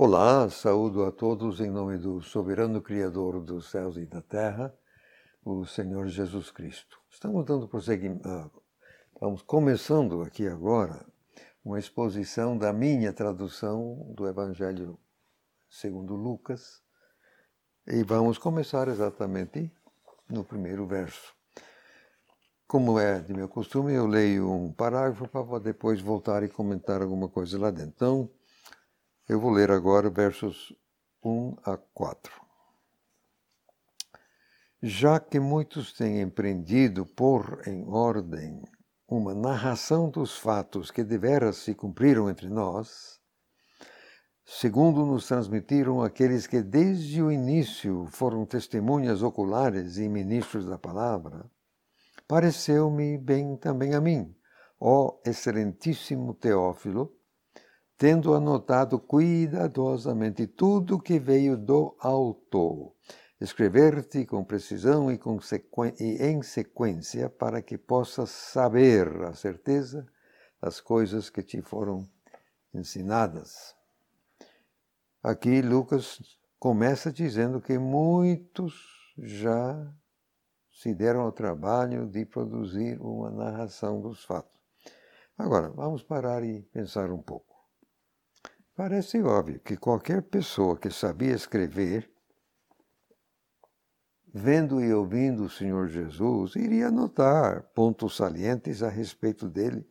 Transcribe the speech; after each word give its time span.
Olá, 0.00 0.48
saúdo 0.48 1.04
a 1.04 1.10
todos 1.10 1.60
em 1.60 1.70
nome 1.70 1.98
do 1.98 2.22
soberano 2.22 2.80
Criador 2.80 3.40
dos 3.40 3.68
céus 3.68 3.96
e 3.96 4.06
da 4.06 4.22
terra, 4.22 4.72
o 5.44 5.66
Senhor 5.66 6.06
Jesus 6.06 6.52
Cristo. 6.52 7.00
Estamos 7.10 7.44
dando 7.44 7.66
prosseguimento, 7.66 8.28
ah, 8.28 8.48
estamos 9.12 9.42
começando 9.42 10.22
aqui 10.22 10.46
agora 10.46 11.04
uma 11.64 11.80
exposição 11.80 12.56
da 12.56 12.72
minha 12.72 13.12
tradução 13.12 14.12
do 14.14 14.28
Evangelho 14.28 14.96
segundo 15.68 16.14
Lucas 16.14 16.80
e 17.84 18.04
vamos 18.04 18.38
começar 18.38 18.86
exatamente 18.86 19.68
no 20.30 20.44
primeiro 20.44 20.86
verso. 20.86 21.34
Como 22.68 23.00
é 23.00 23.18
de 23.18 23.34
meu 23.34 23.48
costume, 23.48 23.94
eu 23.94 24.06
leio 24.06 24.48
um 24.48 24.72
parágrafo 24.72 25.26
para 25.26 25.58
depois 25.58 26.00
voltar 26.00 26.44
e 26.44 26.48
comentar 26.48 27.02
alguma 27.02 27.28
coisa 27.28 27.58
lá 27.58 27.72
dentro. 27.72 27.90
Então, 27.96 28.37
eu 29.28 29.38
vou 29.38 29.50
ler 29.50 29.70
agora 29.70 30.08
versos 30.08 30.74
1 31.22 31.56
a 31.62 31.76
4. 31.76 32.32
Já 34.82 35.20
que 35.20 35.38
muitos 35.38 35.92
têm 35.92 36.22
empreendido 36.22 37.04
pôr 37.04 37.60
em 37.66 37.86
ordem 37.86 38.62
uma 39.06 39.34
narração 39.34 40.08
dos 40.08 40.38
fatos 40.38 40.90
que 40.90 41.04
deveras 41.04 41.56
se 41.56 41.74
cumpriram 41.74 42.30
entre 42.30 42.48
nós, 42.48 43.20
segundo 44.46 45.04
nos 45.04 45.26
transmitiram 45.26 46.02
aqueles 46.02 46.46
que 46.46 46.62
desde 46.62 47.22
o 47.22 47.30
início 47.30 48.06
foram 48.06 48.46
testemunhas 48.46 49.22
oculares 49.22 49.98
e 49.98 50.08
ministros 50.08 50.64
da 50.64 50.78
palavra, 50.78 51.44
pareceu-me 52.26 53.18
bem 53.18 53.58
também 53.58 53.94
a 53.94 54.00
mim, 54.00 54.34
ó 54.80 55.18
excelentíssimo 55.26 56.32
Teófilo, 56.32 57.17
tendo 57.98 58.32
anotado 58.32 58.96
cuidadosamente 59.00 60.46
tudo 60.46 60.94
o 60.94 61.00
que 61.00 61.18
veio 61.18 61.56
do 61.56 61.96
autor, 61.98 62.94
escrever-te 63.40 64.24
com 64.24 64.44
precisão 64.44 65.10
e, 65.10 65.18
com 65.18 65.40
e 65.98 66.22
em 66.22 66.40
sequência 66.40 67.28
para 67.28 67.60
que 67.60 67.76
possas 67.76 68.30
saber 68.30 69.08
a 69.24 69.34
certeza 69.34 70.06
das 70.62 70.80
coisas 70.80 71.28
que 71.28 71.42
te 71.42 71.60
foram 71.60 72.08
ensinadas. 72.72 73.74
Aqui 75.20 75.60
Lucas 75.60 76.20
começa 76.56 77.12
dizendo 77.12 77.60
que 77.60 77.78
muitos 77.78 78.74
já 79.18 79.92
se 80.72 80.94
deram 80.94 81.22
ao 81.22 81.32
trabalho 81.32 82.06
de 82.06 82.24
produzir 82.24 83.00
uma 83.00 83.28
narração 83.28 84.00
dos 84.00 84.24
fatos. 84.24 84.56
Agora, 85.36 85.70
vamos 85.70 86.04
parar 86.04 86.44
e 86.44 86.62
pensar 86.62 87.10
um 87.10 87.20
pouco. 87.20 87.57
Parece 88.78 89.20
óbvio 89.20 89.58
que 89.58 89.76
qualquer 89.76 90.22
pessoa 90.22 90.78
que 90.78 90.88
sabia 90.88 91.34
escrever, 91.34 92.08
vendo 94.32 94.80
e 94.80 94.94
ouvindo 94.94 95.46
o 95.46 95.50
Senhor 95.50 95.88
Jesus, 95.88 96.54
iria 96.54 96.88
notar 96.88 97.64
pontos 97.74 98.16
salientes 98.16 98.80
a 98.84 98.88
respeito 98.88 99.48
dele. 99.48 99.84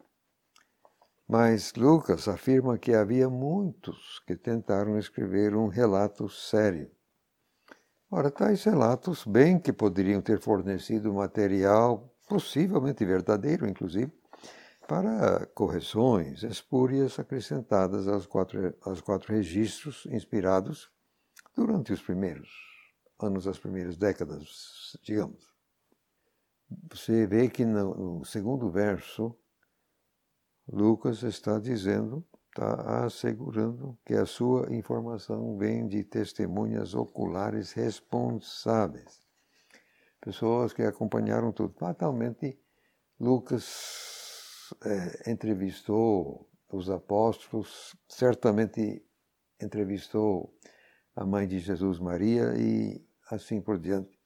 Mas 1.28 1.74
Lucas 1.74 2.30
afirma 2.30 2.78
que 2.78 2.94
havia 2.94 3.30
muitos 3.30 4.24
que 4.26 4.38
tentaram 4.38 4.98
escrever 4.98 5.54
um 5.54 5.68
relato 5.68 6.30
sério. 6.30 6.90
Ora, 8.10 8.32
tais 8.32 8.64
relatos, 8.64 9.26
bem 9.26 9.60
que 9.60 9.74
poderiam 9.74 10.22
ter 10.22 10.40
fornecido 10.40 11.14
material, 11.14 12.10
possivelmente 12.30 13.04
verdadeiro, 13.04 13.68
inclusive, 13.68 14.17
para 14.88 15.46
correções 15.48 16.44
espúrias 16.44 17.20
acrescentadas 17.20 18.08
aos 18.08 18.26
quatro, 18.26 18.74
aos 18.82 19.02
quatro 19.02 19.34
registros 19.34 20.08
inspirados 20.10 20.90
durante 21.56 21.92
os 21.92 22.02
primeiros 22.02 22.50
anos, 23.20 23.48
as 23.48 23.60
primeiras 23.60 23.98
décadas, 23.98 24.98
digamos. 25.04 25.54
Você 26.92 27.28
vê 27.28 27.50
que 27.50 27.66
no, 27.66 28.20
no 28.20 28.26
segundo 28.26 28.70
verso, 28.70 29.38
Lucas 30.68 31.24
está 31.24 31.59
dizendo, 31.59 32.26
está 32.50 33.06
assegurando 33.06 33.97
que 34.06 34.14
a 34.14 34.26
sua 34.26 34.74
informação 34.74 35.58
vem 35.58 35.88
de 35.88 36.03
testemunhas 36.03 36.94
oculares 36.94 37.72
responsáveis. 37.72 39.20
Pessoas 40.22 40.74
que 40.74 40.81
acompanharam 40.81 41.52
tudo. 41.52 41.74
Fatalmente, 41.78 42.59
Lucas 43.20 44.16
é, 44.83 45.31
entrevistou 45.31 46.50
os 46.72 46.89
apóstolos, 46.89 47.95
certamente 48.07 49.03
entrevistou 49.61 50.53
a 51.16 51.25
mãe 51.25 51.47
de 51.47 51.59
Jesus 51.59 52.00
Maria 52.00 52.53
e 52.57 53.03
assim 53.29 53.61
por 53.61 53.79
diante. 53.79 54.17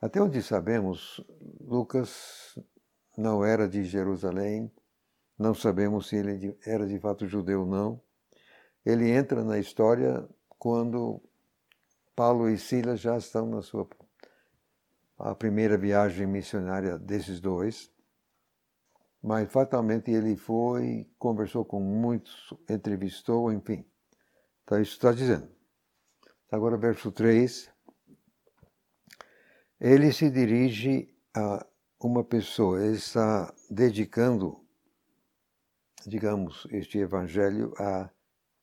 Até 0.00 0.20
onde 0.20 0.42
sabemos, 0.42 1.24
Lucas 1.60 2.58
não 3.16 3.44
era 3.44 3.68
de 3.68 3.84
Jerusalém, 3.84 4.72
não 5.38 5.54
sabemos 5.54 6.08
se 6.08 6.16
ele 6.16 6.58
era 6.66 6.86
de 6.86 6.98
fato 6.98 7.26
judeu 7.26 7.60
ou 7.60 7.66
não. 7.66 8.02
Ele 8.84 9.10
entra 9.10 9.44
na 9.44 9.58
história 9.58 10.28
quando 10.58 11.22
Paulo 12.16 12.48
e 12.48 12.58
Silas 12.58 13.00
já 13.00 13.16
estão 13.16 13.46
na 13.46 13.62
sua 13.62 13.88
a 15.18 15.36
primeira 15.36 15.78
viagem 15.78 16.26
missionária 16.26 16.98
desses 16.98 17.40
dois. 17.40 17.92
Mas 19.22 19.52
fatalmente 19.52 20.10
ele 20.10 20.36
foi, 20.36 21.08
conversou 21.18 21.64
com 21.64 21.78
muitos, 21.80 22.52
entrevistou, 22.68 23.52
enfim. 23.52 23.86
Então 24.64 24.80
isso 24.80 24.92
está 24.92 25.12
dizendo. 25.12 25.48
Agora, 26.50 26.76
verso 26.76 27.12
3. 27.12 27.70
Ele 29.80 30.12
se 30.12 30.30
dirige 30.30 31.14
a 31.34 31.64
uma 32.00 32.24
pessoa, 32.24 32.84
ele 32.84 32.96
está 32.96 33.54
dedicando, 33.70 34.64
digamos, 36.06 36.66
este 36.70 36.98
evangelho 36.98 37.72
a 37.78 38.10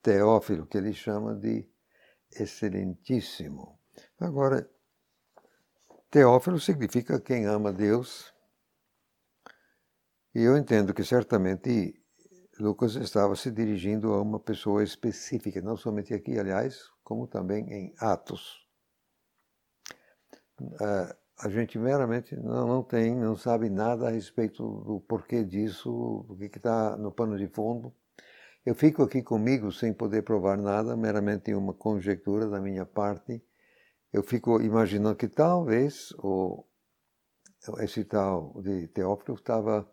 Teófilo, 0.02 0.66
que 0.66 0.78
ele 0.78 0.94
chama 0.94 1.36
de 1.36 1.68
excelentíssimo. 2.32 3.80
Agora, 4.20 4.70
Teófilo 6.10 6.60
significa 6.60 7.20
quem 7.20 7.46
ama 7.46 7.72
Deus 7.72 8.34
e 10.34 10.42
eu 10.44 10.58
entendo 10.58 10.94
que 10.94 11.04
certamente 11.04 11.96
Lucas 12.60 12.96
estava 12.96 13.36
se 13.36 13.50
dirigindo 13.50 14.14
a 14.14 14.22
uma 14.22 14.40
pessoa 14.40 14.84
específica, 14.84 15.62
não 15.62 15.78
somente 15.78 16.14
aqui, 16.14 16.38
aliás, 16.38 16.90
como 17.04 17.26
também 17.26 17.72
em 17.72 17.94
Atos. 17.98 18.68
Uh, 20.62 21.16
a 21.40 21.48
gente 21.48 21.80
meramente 21.80 22.36
não, 22.36 22.68
não 22.68 22.84
tem, 22.84 23.16
não 23.16 23.36
sabe 23.36 23.70
nada 23.70 24.08
a 24.08 24.12
respeito 24.12 24.62
do 24.62 25.00
porquê 25.00 25.44
disso, 25.44 26.26
do 26.28 26.36
que 26.36 26.58
está 26.58 26.98
no 26.98 27.14
pano 27.14 27.38
de 27.38 27.48
fundo. 27.48 27.96
Eu 28.66 28.76
fico 28.76 29.04
aqui 29.04 29.24
comigo 29.24 29.72
sem 29.72 29.94
poder 29.94 30.24
provar 30.24 30.58
nada, 30.58 30.98
meramente 30.98 31.54
uma 31.54 31.74
conjectura 31.74 32.48
da 32.48 32.60
minha 32.60 32.86
parte. 32.86 33.42
Eu 34.12 34.22
fico 34.22 34.62
imaginando 34.62 35.16
que 35.16 35.30
talvez 35.30 36.12
o, 36.18 36.66
esse 37.80 38.04
tal 38.04 38.62
de 38.62 38.88
Teófilo 38.90 39.36
estava 39.38 39.90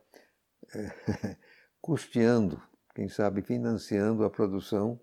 custeando, 1.81 2.61
quem 2.95 3.09
sabe 3.09 3.43
financiando 3.43 4.25
a 4.25 4.31
produção 4.31 5.01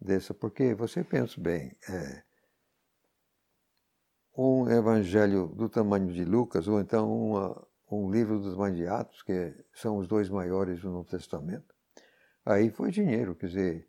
dessa, 0.00 0.32
porque 0.32 0.74
você 0.74 1.04
pensa 1.04 1.40
bem, 1.40 1.76
é, 1.88 2.22
um 4.36 4.68
evangelho 4.70 5.48
do 5.48 5.68
tamanho 5.68 6.12
de 6.12 6.24
Lucas, 6.24 6.66
ou 6.66 6.80
então 6.80 7.12
uma, 7.12 7.66
um 7.90 8.10
livro 8.10 8.38
dos 8.38 8.54
tamanho 8.54 8.76
de 8.76 8.86
Atos, 8.86 9.22
que 9.22 9.54
são 9.74 9.98
os 9.98 10.08
dois 10.08 10.30
maiores 10.30 10.80
do 10.80 10.90
Novo 10.90 11.08
Testamento, 11.08 11.74
aí 12.44 12.70
foi 12.70 12.90
dinheiro, 12.90 13.34
quer 13.34 13.46
dizer, 13.46 13.88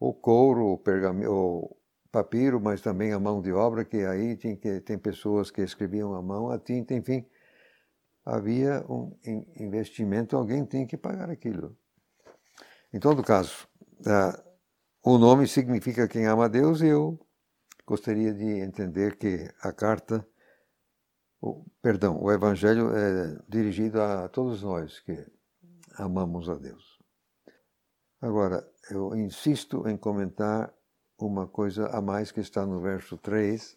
o 0.00 0.12
couro, 0.14 0.66
o 0.68 0.78
pergaminho, 0.78 1.32
o 1.32 1.76
papiro, 2.10 2.60
mas 2.60 2.80
também 2.80 3.12
a 3.12 3.18
mão 3.18 3.42
de 3.42 3.52
obra, 3.52 3.84
que 3.84 4.04
aí 4.04 4.36
tem, 4.36 4.56
que, 4.56 4.80
tem 4.80 4.96
pessoas 4.96 5.50
que 5.50 5.60
escreviam 5.62 6.14
à 6.14 6.22
mão, 6.22 6.48
a 6.50 6.58
tinta, 6.58 6.94
enfim, 6.94 7.26
havia 8.24 8.84
um 8.88 9.16
investimento, 9.58 10.36
alguém 10.36 10.64
tem 10.64 10.86
que 10.86 10.96
pagar 10.96 11.30
aquilo. 11.30 11.76
Em 12.92 12.98
todo 12.98 13.22
caso, 13.22 13.68
o 15.02 15.18
nome 15.18 15.46
significa 15.46 16.08
quem 16.08 16.26
ama 16.26 16.48
Deus 16.48 16.80
e 16.80 16.86
eu 16.86 17.18
gostaria 17.86 18.32
de 18.32 18.60
entender 18.60 19.16
que 19.16 19.50
a 19.60 19.72
carta, 19.72 20.26
o, 21.40 21.64
perdão, 21.82 22.22
o 22.22 22.32
Evangelho 22.32 22.94
é 22.96 23.38
dirigido 23.48 24.00
a 24.00 24.28
todos 24.28 24.62
nós 24.62 25.00
que 25.00 25.26
amamos 25.98 26.48
a 26.48 26.54
Deus. 26.54 26.98
Agora, 28.20 28.66
eu 28.90 29.14
insisto 29.14 29.86
em 29.86 29.96
comentar 29.96 30.72
uma 31.18 31.46
coisa 31.46 31.88
a 31.88 32.00
mais 32.00 32.32
que 32.32 32.40
está 32.40 32.64
no 32.64 32.80
verso 32.80 33.18
3, 33.18 33.76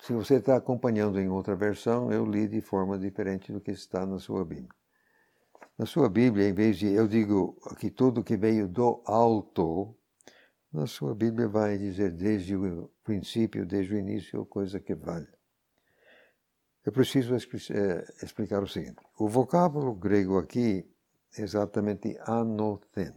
se 0.00 0.12
você 0.12 0.36
está 0.36 0.56
acompanhando 0.56 1.18
em 1.20 1.28
outra 1.28 1.56
versão, 1.56 2.12
eu 2.12 2.24
li 2.24 2.46
de 2.46 2.60
forma 2.60 2.98
diferente 2.98 3.52
do 3.52 3.60
que 3.60 3.72
está 3.72 4.06
na 4.06 4.18
sua 4.18 4.44
Bíblia. 4.44 4.68
Na 5.76 5.86
sua 5.86 6.08
Bíblia, 6.08 6.48
em 6.48 6.52
vez 6.52 6.78
de 6.78 6.88
eu 6.88 7.06
digo 7.06 7.56
que 7.78 7.90
tudo 7.90 8.24
que 8.24 8.36
veio 8.36 8.68
do 8.68 9.02
alto, 9.04 9.94
Na 10.70 10.86
sua 10.86 11.14
Bíblia 11.14 11.48
vai 11.48 11.78
dizer 11.78 12.10
desde 12.12 12.54
o 12.54 12.90
princípio, 13.02 13.64
desde 13.64 13.94
o 13.94 13.98
início, 13.98 14.44
coisa 14.44 14.78
que 14.78 14.94
vale. 14.94 15.26
Eu 16.84 16.92
preciso 16.92 17.34
eh, 17.34 18.14
explicar 18.22 18.62
o 18.62 18.68
seguinte: 18.68 19.02
o 19.18 19.28
vocábulo 19.28 19.94
grego 19.94 20.38
aqui 20.38 20.86
é 21.38 21.42
exatamente 21.42 22.18
anothen. 22.20 23.14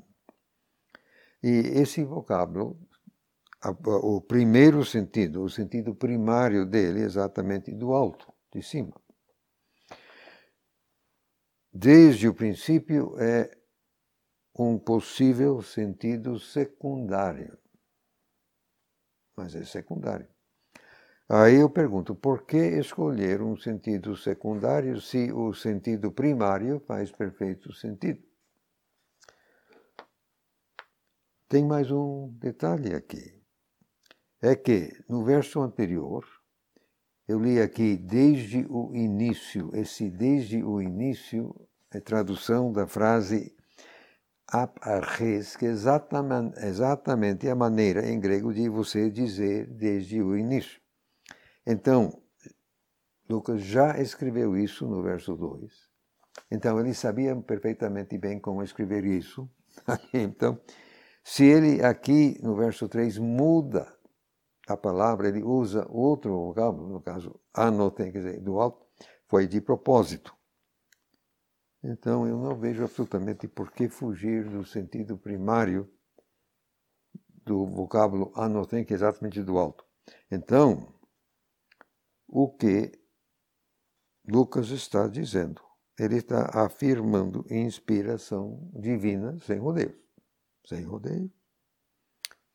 E 1.44 1.50
esse 1.82 2.04
vocábulo, 2.06 2.80
o 3.70 4.22
primeiro 4.22 4.84
sentido, 4.84 5.44
o 5.44 5.50
sentido 5.50 5.94
primário 5.94 6.66
dele 6.66 7.02
exatamente 7.02 7.72
do 7.72 7.94
alto, 7.94 8.34
de 8.52 8.64
cima. 8.64 8.94
Desde 11.72 12.28
o 12.28 12.34
princípio 12.34 13.18
é 13.20 13.50
um 14.58 14.78
possível 14.78 15.62
sentido 15.62 16.40
secundário. 16.40 17.58
Mas 19.36 19.56
é 19.56 19.64
secundário. 19.64 20.28
Aí 21.30 21.56
eu 21.56 21.70
pergunto, 21.70 22.14
por 22.14 22.46
que 22.46 22.58
escolher 22.58 23.42
um 23.42 23.56
sentido 23.56 24.18
secundário 24.18 25.00
se 25.00 25.32
o 25.32 25.54
sentido 25.54 26.12
primário 26.12 26.82
faz 26.82 27.10
perfeito 27.10 27.72
sentido? 27.72 28.22
Tem 31.48 31.66
mais 31.66 31.90
um 31.90 32.28
detalhe 32.38 32.94
aqui. 32.94 33.41
É 34.42 34.56
que 34.56 34.92
no 35.08 35.24
verso 35.24 35.62
anterior, 35.62 36.26
eu 37.28 37.40
li 37.40 37.62
aqui 37.62 37.96
desde 37.96 38.66
o 38.70 38.96
início. 38.96 39.70
Esse 39.74 40.10
desde 40.10 40.64
o 40.64 40.82
início 40.82 41.56
é 41.92 42.00
tradução 42.00 42.72
da 42.74 42.88
frase 42.88 43.56
aparres, 44.48 45.56
que 45.56 45.66
é 45.66 45.70
exatamente, 45.70 46.60
exatamente 46.60 47.48
a 47.48 47.56
maneira 47.56 48.10
em 48.10 48.20
grego 48.20 48.52
de 48.52 48.68
você 48.68 49.10
dizer 49.10 49.68
desde 49.68 50.22
o 50.22 50.36
início. 50.36 50.82
Então, 51.66 52.22
Lucas 53.30 53.62
já 53.62 54.02
escreveu 54.02 54.58
isso 54.58 54.88
no 54.88 55.04
verso 55.04 55.36
2. 55.36 55.72
Então, 56.50 56.80
ele 56.80 56.94
sabia 56.94 57.36
perfeitamente 57.36 58.18
bem 58.18 58.40
como 58.40 58.64
escrever 58.64 59.06
isso. 59.06 59.50
então, 60.12 60.60
se 61.24 61.46
ele 61.46 61.84
aqui 61.84 62.40
no 62.42 62.56
verso 62.56 62.90
3 62.90 63.20
muda 63.20 64.01
a 64.72 64.78
palavra, 64.78 65.28
ele 65.28 65.44
usa 65.44 65.88
outro 65.90 66.48
vocábulo, 66.48 66.90
no 66.90 67.02
caso, 67.02 67.40
anotem, 67.54 68.12
quer 68.12 68.20
dizer, 68.20 68.42
do 68.42 68.60
alto, 68.60 68.86
foi 69.28 69.48
de 69.48 69.62
propósito. 69.62 70.36
Então, 71.84 72.28
eu 72.28 72.38
não 72.38 72.58
vejo 72.58 72.84
absolutamente 72.84 73.48
por 73.48 73.72
que 73.72 73.90
fugir 73.90 74.48
do 74.50 74.64
sentido 74.64 75.18
primário 75.18 75.92
do 77.44 77.66
vocábulo 77.66 78.32
anotem, 78.36 78.86
que 78.86 78.94
é 78.94 78.96
exatamente 78.96 79.42
do 79.42 79.58
alto. 79.58 79.84
Então, 80.30 80.94
o 82.28 82.50
que 82.50 83.02
Lucas 84.28 84.70
está 84.70 85.08
dizendo. 85.08 85.62
Ele 86.00 86.18
está 86.18 86.50
afirmando 86.66 87.46
inspiração 87.50 88.72
divina 88.74 89.38
sem 89.40 89.60
rodeios. 89.60 89.96
Sem 90.66 90.84
rodeios. 90.84 91.32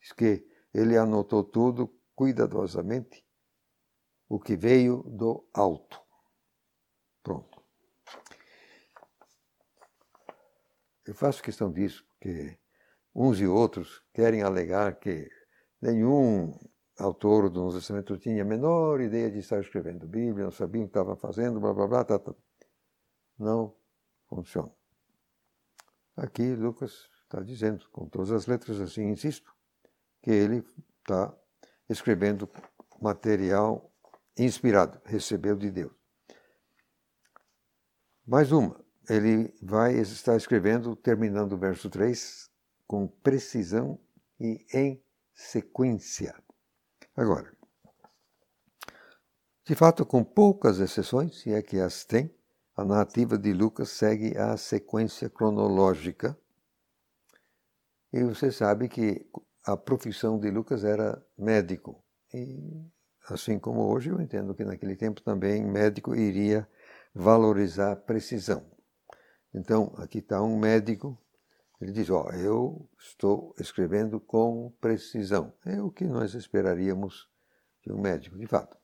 Diz 0.01 0.11
que 0.11 0.47
ele 0.73 0.97
anotou 0.97 1.43
tudo 1.43 1.87
cuidadosamente, 2.17 3.23
o 4.27 4.39
que 4.39 4.57
veio 4.57 5.03
do 5.03 5.47
alto. 5.53 6.01
Pronto. 7.21 7.63
Eu 11.05 11.13
faço 11.13 11.43
questão 11.43 11.71
disso, 11.71 12.03
porque 12.09 12.57
uns 13.13 13.39
e 13.39 13.45
outros 13.45 14.03
querem 14.11 14.41
alegar 14.41 14.99
que 14.99 15.29
nenhum 15.79 16.57
autor 16.97 17.51
do 17.51 17.61
Novo 17.61 17.77
Testamento 17.77 18.17
tinha 18.17 18.41
a 18.41 18.45
menor 18.45 18.99
ideia 18.99 19.29
de 19.29 19.37
estar 19.37 19.59
escrevendo 19.59 20.07
Bíblia, 20.07 20.45
não 20.45 20.51
sabia 20.51 20.81
o 20.81 20.85
que 20.85 20.89
estava 20.89 21.15
fazendo, 21.15 21.59
blá 21.59 21.71
blá 21.71 21.87
blá, 21.87 22.03
tá, 22.03 22.17
tá. 22.17 22.33
não 23.37 23.77
funciona. 24.27 24.73
Aqui 26.15 26.55
Lucas 26.55 27.11
está 27.21 27.41
dizendo, 27.41 27.87
com 27.91 28.09
todas 28.09 28.31
as 28.31 28.47
letras 28.47 28.81
assim, 28.81 29.03
insisto, 29.03 29.55
que 30.23 30.31
ele 30.31 30.65
está 30.99 31.31
escrevendo 31.89 32.49
material 33.01 33.91
inspirado, 34.37 35.01
recebeu 35.05 35.55
de 35.55 35.71
Deus. 35.71 35.93
Mais 38.25 38.51
uma, 38.51 38.83
ele 39.09 39.53
vai 39.61 39.95
estar 39.95 40.35
escrevendo, 40.35 40.95
terminando 40.95 41.53
o 41.53 41.57
verso 41.57 41.89
3, 41.89 42.49
com 42.85 43.07
precisão 43.07 43.99
e 44.39 44.65
em 44.73 45.01
sequência. 45.33 46.35
Agora, 47.15 47.55
de 49.65 49.75
fato, 49.75 50.05
com 50.05 50.23
poucas 50.23 50.79
exceções, 50.79 51.39
se 51.39 51.51
é 51.51 51.61
que 51.61 51.79
as 51.79 52.05
tem, 52.05 52.33
a 52.75 52.85
narrativa 52.85 53.37
de 53.37 53.51
Lucas 53.53 53.89
segue 53.89 54.37
a 54.37 54.55
sequência 54.55 55.29
cronológica. 55.29 56.37
E 58.13 58.23
você 58.23 58.51
sabe 58.51 58.87
que 58.87 59.29
a 59.67 59.77
profissão 59.77 60.39
de 60.39 60.49
Lucas 60.49 60.83
era 60.83 61.21
médico. 61.37 62.03
E 62.33 62.85
assim 63.29 63.59
como 63.59 63.91
hoje, 63.91 64.09
eu 64.09 64.21
entendo 64.21 64.55
que 64.55 64.63
naquele 64.63 64.95
tempo 64.95 65.21
também 65.21 65.63
médico 65.63 66.15
iria 66.15 66.67
valorizar 67.13 67.95
precisão. 67.97 68.65
Então, 69.53 69.93
aqui 69.97 70.19
está 70.19 70.41
um 70.41 70.57
médico 70.57 71.17
ele 71.79 71.91
diz: 71.91 72.09
Ó, 72.09 72.27
oh, 72.27 72.31
eu 72.33 72.89
estou 72.97 73.55
escrevendo 73.59 74.19
com 74.19 74.71
precisão. 74.81 75.53
É 75.65 75.81
o 75.81 75.91
que 75.91 76.05
nós 76.05 76.33
esperaríamos 76.33 77.29
de 77.83 77.91
um 77.91 78.01
médico, 78.01 78.37
de 78.37 78.47
fato. 78.47 78.75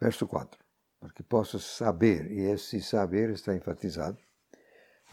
Verso 0.00 0.26
4. 0.26 0.58
Para 1.00 1.12
que 1.12 1.22
possas 1.22 1.64
saber, 1.64 2.30
e 2.30 2.40
esse 2.42 2.80
saber 2.80 3.30
está 3.30 3.54
enfatizado, 3.54 4.18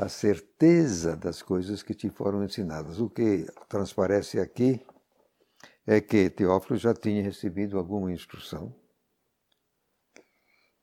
a 0.02 0.10
certeza 0.10 1.16
das 1.16 1.44
coisas 1.44 1.84
que 1.84 1.94
te 1.94 2.10
foram 2.10 2.44
ensinadas. 2.44 3.00
O 3.00 3.08
que 3.08 3.46
transparece 3.70 4.40
aqui 4.40 4.84
é 5.86 6.02
que 6.02 6.28
Teófilo 6.28 6.76
já 6.76 6.92
tinha 6.92 7.22
recebido 7.22 7.78
alguma 7.78 8.12
instrução, 8.12 8.76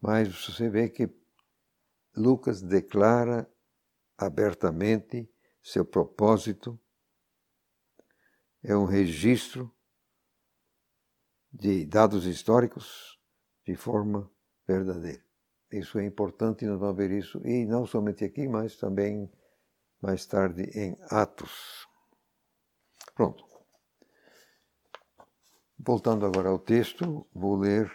mas 0.01 0.29
você 0.29 0.69
vê 0.69 0.89
que 0.89 1.13
Lucas 2.15 2.63
declara 2.63 3.53
abertamente 4.17 5.29
seu 5.61 5.85
propósito 5.85 6.81
é 8.63 8.77
um 8.77 8.85
registro 8.85 9.75
de 11.53 11.85
dados 11.85 12.25
históricos 12.25 13.19
de 13.67 13.75
forma 13.75 14.31
verdadeira. 14.65 15.28
Isso 15.71 15.99
é 15.99 16.05
importante, 16.05 16.65
nós 16.65 16.81
vamos 16.81 16.97
ver 16.97 17.11
isso, 17.11 17.41
e 17.47 17.67
não 17.67 17.87
somente 17.87 18.25
aqui, 18.25 18.49
mas 18.49 18.77
também 18.77 19.31
mais 20.01 20.25
tarde 20.25 20.63
em 20.75 20.97
Atos. 21.11 21.87
Pronto. 23.15 23.45
Voltando 25.79 26.25
agora 26.25 26.49
ao 26.49 26.59
texto, 26.59 27.27
vou 27.35 27.57
ler 27.57 27.91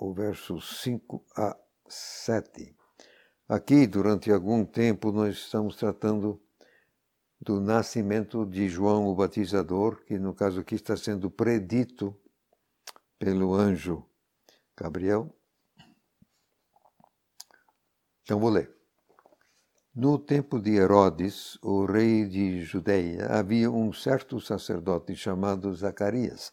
o 0.00 0.12
verso 0.14 0.60
5 0.60 1.24
a 1.36 1.56
7. 1.88 2.74
Aqui, 3.48 3.86
durante 3.86 4.30
algum 4.30 4.64
tempo, 4.64 5.12
nós 5.12 5.36
estamos 5.36 5.76
tratando 5.76 6.40
do 7.40 7.60
nascimento 7.60 8.46
de 8.46 8.68
João 8.68 9.06
o 9.06 9.14
Batizador, 9.14 10.04
que 10.04 10.18
no 10.18 10.34
caso 10.34 10.60
aqui 10.60 10.74
está 10.74 10.96
sendo 10.96 11.30
predito 11.30 12.18
pelo 13.18 13.54
anjo 13.54 14.04
Gabriel. 14.76 15.35
Então 18.26 18.40
vou 18.40 18.50
ler. 18.50 18.74
No 19.94 20.18
tempo 20.18 20.58
de 20.58 20.74
Herodes, 20.74 21.56
o 21.62 21.84
rei 21.84 22.26
de 22.26 22.60
Judeia, 22.62 23.26
havia 23.26 23.70
um 23.70 23.92
certo 23.92 24.40
sacerdote 24.40 25.14
chamado 25.14 25.72
Zacarias, 25.72 26.52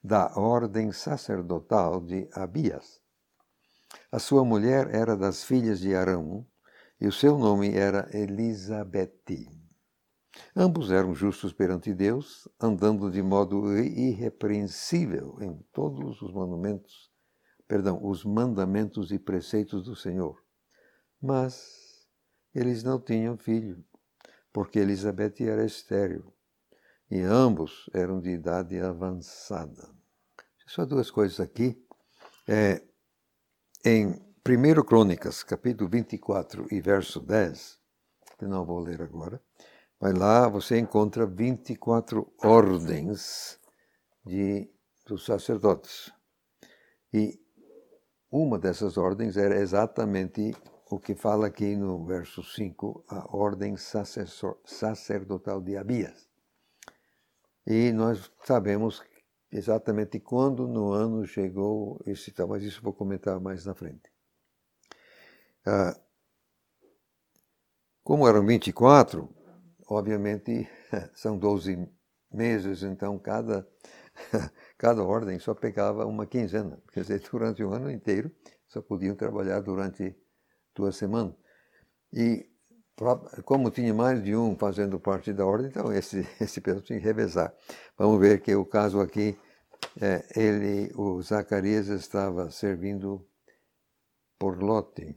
da 0.00 0.32
ordem 0.38 0.92
sacerdotal 0.92 2.00
de 2.00 2.28
Abias. 2.32 3.00
A 4.12 4.20
sua 4.20 4.44
mulher 4.44 4.94
era 4.94 5.16
das 5.16 5.42
filhas 5.42 5.80
de 5.80 5.96
Arão 5.96 6.46
e 7.00 7.08
o 7.08 7.12
seu 7.12 7.36
nome 7.36 7.74
era 7.74 8.08
Elizabete. 8.16 9.50
Ambos 10.54 10.92
eram 10.92 11.12
justos 11.12 11.52
perante 11.52 11.92
Deus, 11.92 12.46
andando 12.60 13.10
de 13.10 13.20
modo 13.20 13.76
irrepreensível 13.76 15.38
em 15.40 15.58
todos 15.72 16.22
os 16.22 16.32
mandamentos, 16.32 17.10
perdão, 17.66 17.98
os 18.00 18.24
mandamentos 18.24 19.10
e 19.10 19.18
preceitos 19.18 19.82
do 19.82 19.96
Senhor. 19.96 20.43
Mas 21.24 22.06
eles 22.54 22.82
não 22.82 23.00
tinham 23.00 23.38
filho, 23.38 23.82
porque 24.52 24.78
Elizabeth 24.78 25.36
era 25.40 25.64
estéril, 25.64 26.34
e 27.10 27.22
ambos 27.22 27.88
eram 27.94 28.20
de 28.20 28.28
idade 28.28 28.78
avançada. 28.78 29.88
Só 30.66 30.84
duas 30.84 31.10
coisas 31.10 31.40
aqui. 31.40 31.82
É, 32.46 32.82
em 33.86 34.08
1 34.46 34.84
Crônicas, 34.84 35.42
capítulo 35.42 35.88
24 35.88 36.66
e 36.70 36.78
verso 36.82 37.20
10, 37.20 37.80
que 38.38 38.44
não 38.44 38.66
vou 38.66 38.80
ler 38.80 39.00
agora, 39.00 39.42
Mas 39.98 40.12
lá 40.12 40.46
você 40.46 40.78
encontra 40.78 41.24
24 41.24 42.30
ordens 42.42 43.58
de, 44.26 44.70
dos 45.06 45.24
sacerdotes. 45.24 46.12
E 47.10 47.40
uma 48.30 48.58
dessas 48.58 48.98
ordens 48.98 49.38
era 49.38 49.58
exatamente 49.58 50.54
o 50.94 51.00
que 51.00 51.16
fala 51.16 51.48
aqui 51.48 51.74
no 51.74 52.04
verso 52.04 52.40
5, 52.40 53.04
a 53.08 53.36
ordem 53.36 53.74
sacerdotal 53.76 55.60
de 55.60 55.76
Abias. 55.76 56.28
E 57.66 57.90
nós 57.90 58.30
sabemos 58.44 59.02
exatamente 59.50 60.20
quando 60.20 60.68
no 60.68 60.92
ano 60.92 61.26
chegou 61.26 62.00
esse 62.06 62.30
tal, 62.30 62.46
mas 62.46 62.62
isso 62.62 62.80
vou 62.80 62.92
comentar 62.92 63.40
mais 63.40 63.66
na 63.66 63.74
frente. 63.74 64.08
Ah, 65.66 65.98
como 68.04 68.28
eram 68.28 68.46
24, 68.46 69.28
obviamente 69.88 70.68
são 71.12 71.36
12 71.36 71.88
meses, 72.30 72.84
então 72.84 73.18
cada, 73.18 73.68
cada 74.78 75.02
ordem 75.02 75.40
só 75.40 75.54
pegava 75.54 76.06
uma 76.06 76.24
quinzena. 76.24 76.80
Quer 76.92 77.00
dizer, 77.00 77.20
durante 77.28 77.64
o 77.64 77.72
ano 77.72 77.90
inteiro 77.90 78.30
só 78.68 78.80
podiam 78.80 79.16
trabalhar 79.16 79.60
durante 79.60 80.16
duas 80.74 80.96
semanas. 80.96 81.34
E 82.12 82.46
como 83.44 83.70
tinha 83.70 83.92
mais 83.92 84.22
de 84.22 84.36
um 84.36 84.56
fazendo 84.56 85.00
parte 85.00 85.32
da 85.32 85.44
ordem, 85.44 85.68
então 85.68 85.92
esse, 85.92 86.26
esse 86.40 86.60
pessoal 86.60 86.82
tinha 86.82 86.98
que 86.98 87.04
revezar. 87.04 87.52
Vamos 87.98 88.20
ver 88.20 88.40
que 88.40 88.54
o 88.54 88.64
caso 88.64 89.00
aqui, 89.00 89.38
é, 90.00 90.24
ele, 90.36 90.92
o 90.94 91.20
Zacarias 91.22 91.88
estava 91.88 92.50
servindo 92.50 93.26
por 94.38 94.62
lote. 94.62 95.16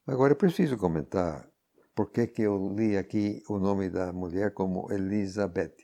Agora, 0.06 0.34
eu 0.34 0.38
preciso 0.38 0.78
comentar 0.78 1.50
por 1.96 2.12
que, 2.12 2.28
que 2.28 2.42
eu 2.44 2.74
li 2.76 2.98
aqui 2.98 3.44
o 3.48 3.60
nome 3.60 3.90
da 3.90 4.12
mulher 4.12 4.54
como 4.54 4.92
Elizabeth. 4.92 5.76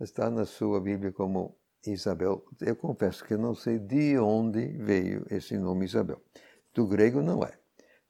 Está 0.00 0.30
na 0.30 0.44
sua 0.44 0.80
Bíblia 0.80 1.12
como 1.12 1.58
Isabel. 1.86 2.44
Eu 2.60 2.76
confesso 2.76 3.24
que 3.24 3.36
não 3.36 3.54
sei 3.54 3.78
de 3.78 4.18
onde 4.18 4.66
veio 4.78 5.26
esse 5.30 5.56
nome 5.58 5.84
Isabel. 5.84 6.20
Do 6.74 6.86
grego 6.86 7.22
não 7.22 7.42
é. 7.42 7.58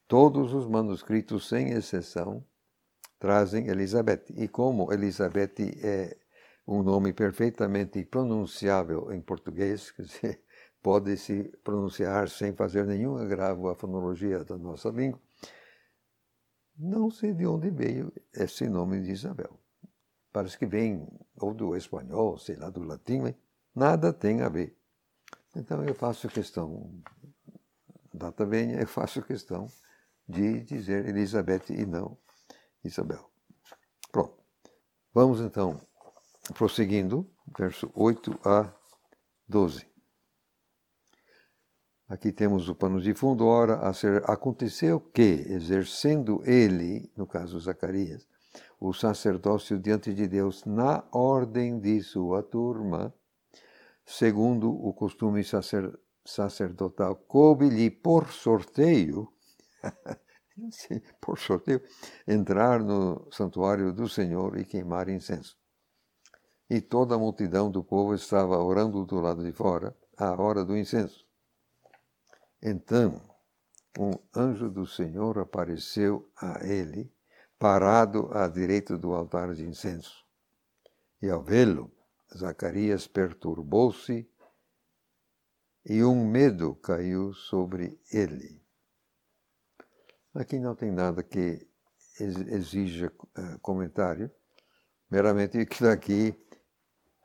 Todos 0.06 0.52
os 0.54 0.66
manuscritos, 0.66 1.48
sem 1.48 1.70
exceção, 1.70 2.44
trazem 3.18 3.68
Elizabeth. 3.68 4.24
E 4.30 4.48
como 4.48 4.92
Elizabeth 4.92 5.54
é 5.82 6.16
um 6.66 6.82
nome 6.82 7.12
perfeitamente 7.12 8.04
pronunciável 8.04 9.12
em 9.12 9.20
português, 9.20 9.92
pode 10.82 11.16
se 11.16 11.44
pronunciar 11.62 12.28
sem 12.28 12.54
fazer 12.54 12.86
nenhum 12.86 13.16
agravo 13.16 13.68
à 13.68 13.74
fonologia 13.74 14.44
da 14.44 14.56
nossa 14.56 14.88
língua, 14.88 15.20
não 16.76 17.10
sei 17.10 17.34
de 17.34 17.46
onde 17.46 17.70
veio 17.70 18.12
esse 18.32 18.66
nome 18.68 19.02
de 19.02 19.10
Isabel. 19.10 19.58
Parece 20.32 20.56
que 20.56 20.66
vem 20.66 21.06
ou 21.36 21.52
do 21.52 21.76
espanhol, 21.76 22.38
sei 22.38 22.56
lá, 22.56 22.70
do 22.70 22.82
latim, 22.82 23.34
nada 23.74 24.12
tem 24.12 24.40
a 24.40 24.48
ver. 24.48 24.76
Então 25.54 25.84
eu 25.84 25.94
faço 25.94 26.28
questão, 26.28 27.02
data 28.20 28.44
venha, 28.44 28.80
eu 28.80 28.86
faço 28.86 29.22
questão 29.22 29.66
de 30.28 30.62
dizer 30.62 31.08
Elizabeth 31.08 31.70
e 31.70 31.86
não 31.86 32.16
Isabel. 32.84 33.30
Pronto. 34.12 34.36
Vamos 35.12 35.40
então 35.40 35.80
prosseguindo, 36.54 37.28
verso 37.58 37.90
8 37.94 38.38
a 38.44 38.72
12. 39.48 39.88
Aqui 42.08 42.32
temos 42.32 42.68
o 42.68 42.74
pano 42.74 43.00
de 43.00 43.14
fundo. 43.14 43.46
Ora, 43.46 43.80
aconteceu 44.24 45.00
que, 45.00 45.44
exercendo 45.48 46.42
ele, 46.44 47.10
no 47.16 47.26
caso 47.26 47.58
Zacarias, 47.58 48.26
o 48.78 48.92
sacerdócio 48.92 49.78
diante 49.78 50.12
de 50.12 50.26
Deus 50.26 50.64
na 50.64 51.04
ordem 51.12 51.78
de 51.78 52.02
sua 52.02 52.42
turma, 52.42 53.14
segundo 54.04 54.70
o 54.70 54.92
costume 54.92 55.44
sacer, 55.44 55.88
sacerdotal, 56.24 57.16
coube-lhe 57.16 57.90
por 57.90 58.30
sorteio, 58.32 59.32
por 61.20 61.38
sorteio, 61.38 61.82
entrar 62.26 62.80
no 62.80 63.28
santuário 63.32 63.92
do 63.92 64.08
Senhor 64.08 64.58
e 64.58 64.64
queimar 64.64 65.08
incenso. 65.08 65.56
E 66.68 66.80
toda 66.80 67.14
a 67.14 67.18
multidão 67.18 67.70
do 67.70 67.82
povo 67.82 68.14
estava 68.14 68.58
orando 68.58 69.04
do 69.04 69.20
lado 69.20 69.42
de 69.44 69.52
fora, 69.52 69.96
à 70.16 70.40
hora 70.40 70.64
do 70.64 70.76
incenso. 70.76 71.26
Então, 72.62 73.20
um 73.98 74.12
anjo 74.36 74.70
do 74.70 74.86
Senhor 74.86 75.38
apareceu 75.38 76.30
a 76.36 76.64
ele, 76.64 77.12
parado 77.58 78.30
à 78.32 78.46
direita 78.46 78.96
do 78.96 79.12
altar 79.12 79.54
de 79.54 79.64
incenso. 79.64 80.24
E 81.20 81.28
ao 81.28 81.42
vê-lo, 81.42 81.90
Zacarias 82.36 83.06
perturbou-se 83.06 84.29
e 85.84 86.04
um 86.04 86.26
medo 86.26 86.74
caiu 86.74 87.32
sobre 87.32 87.98
ele. 88.12 88.60
Aqui 90.34 90.58
não 90.58 90.74
tem 90.74 90.90
nada 90.90 91.22
que 91.22 91.66
exija 92.20 93.12
uh, 93.38 93.58
comentário, 93.60 94.30
meramente 95.10 95.64
que 95.66 95.82
daqui 95.82 96.34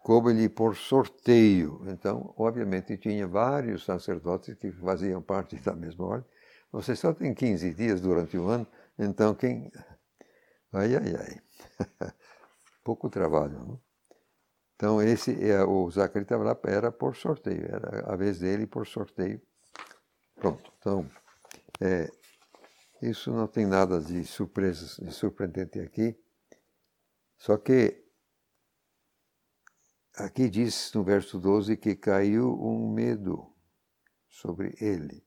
coube-lhe 0.03 0.50
por 0.50 0.75
sorteio. 0.75 1.81
Então, 1.88 2.33
obviamente, 2.38 2.97
tinha 2.97 3.27
vários 3.27 3.83
sacerdotes 3.83 4.55
que 4.55 4.71
faziam 4.71 5.21
parte 5.21 5.55
da 5.57 5.75
mesma 5.75 6.05
ordem. 6.05 6.29
Você 6.71 6.95
só 6.95 7.13
tem 7.13 7.33
15 7.33 7.74
dias 7.74 8.01
durante 8.01 8.38
o 8.38 8.47
ano, 8.47 8.67
então 8.97 9.35
quem. 9.35 9.71
Ai, 10.71 10.95
ai, 10.95 11.15
ai. 11.15 11.41
Pouco 12.83 13.09
trabalho, 13.09 13.59
não? 13.59 13.85
Então, 14.75 15.01
esse, 15.01 15.32
é, 15.44 15.63
o 15.63 15.89
lá, 15.96 16.60
era 16.65 16.91
por 16.91 17.15
sorteio, 17.15 17.65
era 17.65 18.12
a 18.12 18.15
vez 18.15 18.39
dele 18.39 18.67
por 18.67 18.86
sorteio. 18.86 19.41
Pronto. 20.36 20.72
Então, 20.79 21.10
é, 21.79 22.10
isso 23.01 23.32
não 23.32 23.48
tem 23.48 23.65
nada 23.65 24.00
de 24.01 24.25
surpresa, 24.25 25.03
de 25.03 25.12
surpreendente 25.12 25.79
aqui. 25.79 26.17
Só 27.38 27.58
que 27.58 28.05
Aqui 30.17 30.50
diz 30.50 30.94
no 30.94 31.03
verso 31.03 31.38
12 31.38 31.75
que 31.75 31.94
caiu 31.94 32.53
um 32.53 32.89
medo 32.89 33.53
sobre 34.29 34.74
ele. 34.79 35.22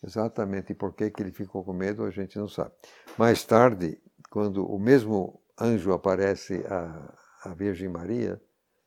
Exatamente 0.00 0.74
por 0.74 0.94
que, 0.94 1.12
ele 1.18 1.32
ficou 1.32 1.64
com 1.64 1.72
medo, 1.72 2.04
a 2.04 2.10
gente 2.10 2.38
não 2.38 2.46
sabe. 2.46 2.72
Mais 3.18 3.42
tarde, 3.42 4.00
quando 4.30 4.64
o 4.64 4.78
mesmo 4.78 5.42
anjo 5.60 5.92
aparece 5.92 6.64
à, 6.68 7.14
à 7.42 7.54
Virgem 7.54 7.88
Maria, 7.88 8.40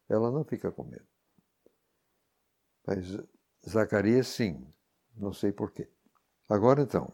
ela 0.10 0.32
não 0.32 0.44
fica 0.44 0.72
com 0.72 0.84
medo. 0.84 1.08
Mas 2.86 3.06
Zacarias, 3.68 4.28
sim, 4.28 4.66
não 5.16 5.34
sei 5.34 5.52
porquê. 5.52 5.90
Agora 6.48 6.84
então, 6.84 7.12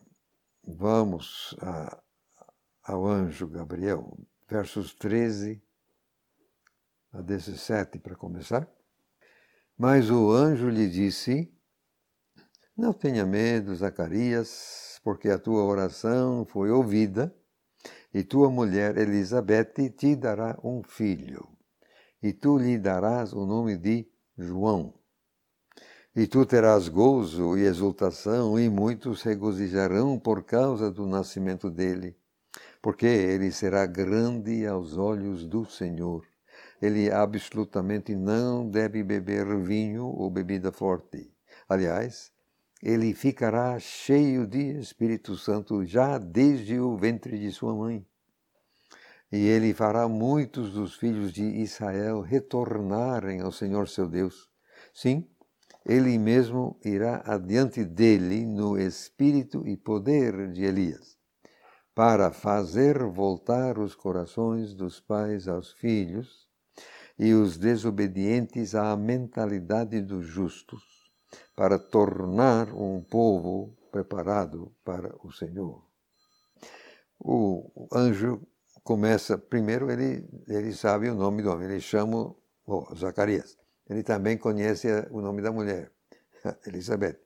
vamos 0.63 1.55
a, 1.61 2.01
ao 2.83 3.05
anjo 3.05 3.47
Gabriel, 3.47 4.17
versos 4.47 4.93
13 4.93 5.61
a 7.13 7.21
17 7.21 7.99
para 7.99 8.15
começar. 8.15 8.69
Mas 9.77 10.09
o 10.09 10.31
anjo 10.31 10.69
lhe 10.69 10.89
disse: 10.89 11.51
Não 12.75 12.93
tenha 12.93 13.25
medo, 13.25 13.75
Zacarias, 13.75 14.99
porque 15.03 15.29
a 15.29 15.39
tua 15.39 15.63
oração 15.63 16.45
foi 16.45 16.69
ouvida, 16.69 17.33
e 18.13 18.23
tua 18.23 18.49
mulher 18.49 18.97
Elizabeth 18.97 19.89
te 19.97 20.15
dará 20.15 20.59
um 20.63 20.83
filho, 20.83 21.47
e 22.21 22.33
tu 22.33 22.57
lhe 22.57 22.77
darás 22.77 23.33
o 23.33 23.45
nome 23.45 23.77
de 23.77 24.07
João. 24.37 24.93
E 26.15 26.27
tu 26.27 26.45
terás 26.45 26.87
gozo 26.87 27.57
e 27.57 27.61
exultação, 27.61 28.59
e 28.59 28.69
muitos 28.69 29.21
regozijarão 29.21 30.19
por 30.19 30.43
causa 30.43 30.91
do 30.91 31.05
nascimento 31.05 31.71
dele, 31.71 32.17
porque 32.81 33.05
ele 33.05 33.51
será 33.51 33.85
grande 33.85 34.65
aos 34.65 34.97
olhos 34.97 35.45
do 35.45 35.65
Senhor 35.65 36.25
ele 36.81 37.11
absolutamente 37.11 38.15
não 38.15 38.67
deve 38.67 39.03
beber 39.03 39.45
vinho 39.61 40.05
ou 40.05 40.31
bebida 40.31 40.71
forte. 40.71 41.31
Aliás, 41.69 42.31
ele 42.81 43.13
ficará 43.13 43.77
cheio 43.77 44.47
de 44.47 44.79
Espírito 44.79 45.37
Santo 45.37 45.85
já 45.85 46.17
desde 46.17 46.79
o 46.79 46.97
ventre 46.97 47.37
de 47.37 47.51
sua 47.51 47.75
mãe. 47.75 48.05
E 49.31 49.37
ele 49.47 49.73
fará 49.73 50.07
muitos 50.07 50.73
dos 50.73 50.95
filhos 50.95 51.31
de 51.31 51.43
Israel 51.43 52.19
retornarem 52.21 53.39
ao 53.39 53.51
Senhor 53.51 53.87
seu 53.87 54.07
Deus. 54.07 54.49
Sim, 54.93 55.25
ele 55.85 56.17
mesmo 56.17 56.77
irá 56.83 57.23
adiante 57.25 57.83
dele 57.85 58.45
no 58.45 58.77
espírito 58.77 59.65
e 59.65 59.77
poder 59.77 60.51
de 60.51 60.63
Elias, 60.63 61.17
para 61.95 62.31
fazer 62.31 63.03
voltar 63.05 63.79
os 63.79 63.95
corações 63.95 64.73
dos 64.73 64.99
pais 64.99 65.47
aos 65.47 65.71
filhos 65.73 66.47
e 67.17 67.33
os 67.33 67.57
desobedientes 67.57 68.75
à 68.75 68.95
mentalidade 68.97 70.01
dos 70.01 70.25
justos, 70.25 70.83
para 71.55 71.79
tornar 71.79 72.73
um 72.73 73.01
povo 73.01 73.77
preparado 73.91 74.75
para 74.83 75.15
o 75.25 75.31
Senhor. 75.31 75.83
O 77.17 77.87
anjo 77.93 78.41
começa, 78.83 79.37
primeiro 79.37 79.91
ele, 79.91 80.27
ele 80.47 80.73
sabe 80.73 81.09
o 81.09 81.15
nome 81.15 81.41
do 81.43 81.51
homem, 81.51 81.69
ele 81.69 81.81
chama 81.81 82.35
oh, 82.65 82.95
Zacarias. 82.95 83.57
Ele 83.89 84.03
também 84.03 84.37
conhece 84.37 84.87
o 85.11 85.21
nome 85.21 85.41
da 85.41 85.51
mulher, 85.51 85.91
Elizabeth. 86.65 87.19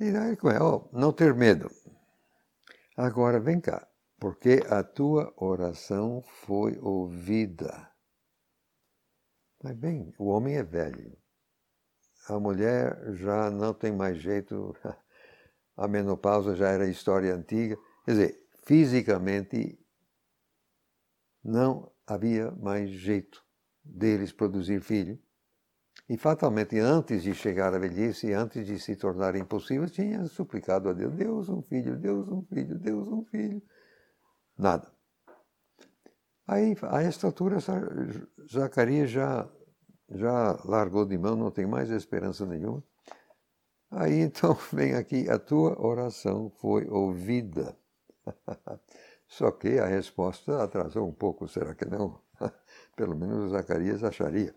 E 0.00 0.12
daí 0.12 0.36
começa, 0.36 0.64
oh, 0.64 0.88
não 0.92 1.12
ter 1.12 1.34
medo. 1.34 1.70
Agora 2.96 3.40
vem 3.40 3.60
cá, 3.60 3.86
porque 4.18 4.62
a 4.68 4.82
tua 4.82 5.32
oração 5.36 6.22
foi 6.44 6.78
ouvida. 6.80 7.90
Mas 9.62 9.74
bem, 9.76 10.14
o 10.18 10.26
homem 10.26 10.56
é 10.56 10.62
velho. 10.62 11.16
A 12.28 12.38
mulher 12.38 13.14
já 13.14 13.50
não 13.50 13.72
tem 13.72 13.92
mais 13.92 14.18
jeito. 14.18 14.76
A 15.76 15.86
menopausa 15.86 16.56
já 16.56 16.70
era 16.70 16.88
história 16.88 17.32
antiga. 17.32 17.78
Quer 18.04 18.10
dizer, 18.10 18.48
fisicamente 18.66 19.78
não 21.42 21.90
havia 22.06 22.50
mais 22.52 22.90
jeito 22.90 23.44
deles 23.84 24.32
produzir 24.32 24.80
filho. 24.80 25.18
E 26.08 26.16
fatalmente, 26.16 26.78
antes 26.78 27.22
de 27.22 27.34
chegar 27.34 27.74
à 27.74 27.78
velhice, 27.78 28.32
antes 28.32 28.66
de 28.66 28.78
se 28.78 28.96
tornar 28.96 29.36
impossível, 29.36 29.88
tinha 29.90 30.24
suplicado 30.26 30.88
a 30.88 30.92
Deus: 30.92 31.14
Deus, 31.14 31.48
um 31.48 31.62
filho, 31.62 31.98
Deus, 31.98 32.28
um 32.28 32.42
filho, 32.42 32.78
Deus, 32.78 33.08
um 33.08 33.24
filho. 33.24 33.62
Nada. 34.56 34.90
Aí, 36.46 36.74
a 36.82 37.02
esta 37.02 37.26
altura, 37.26 37.58
Zacarias 38.50 39.10
já, 39.10 39.46
já 40.10 40.58
largou 40.64 41.04
de 41.04 41.18
mão, 41.18 41.36
não 41.36 41.50
tem 41.50 41.66
mais 41.66 41.90
esperança 41.90 42.46
nenhuma. 42.46 42.82
Aí 43.90 44.20
então 44.20 44.54
vem 44.72 44.94
aqui: 44.94 45.28
a 45.28 45.38
tua 45.38 45.80
oração 45.80 46.50
foi 46.50 46.86
ouvida. 46.88 47.76
Só 49.28 49.50
que 49.50 49.78
a 49.78 49.86
resposta 49.86 50.62
atrasou 50.62 51.06
um 51.06 51.12
pouco, 51.12 51.46
será 51.46 51.74
que 51.74 51.84
não? 51.84 52.20
Pelo 52.96 53.14
menos 53.14 53.50
Zacarias 53.50 54.02
acharia. 54.02 54.54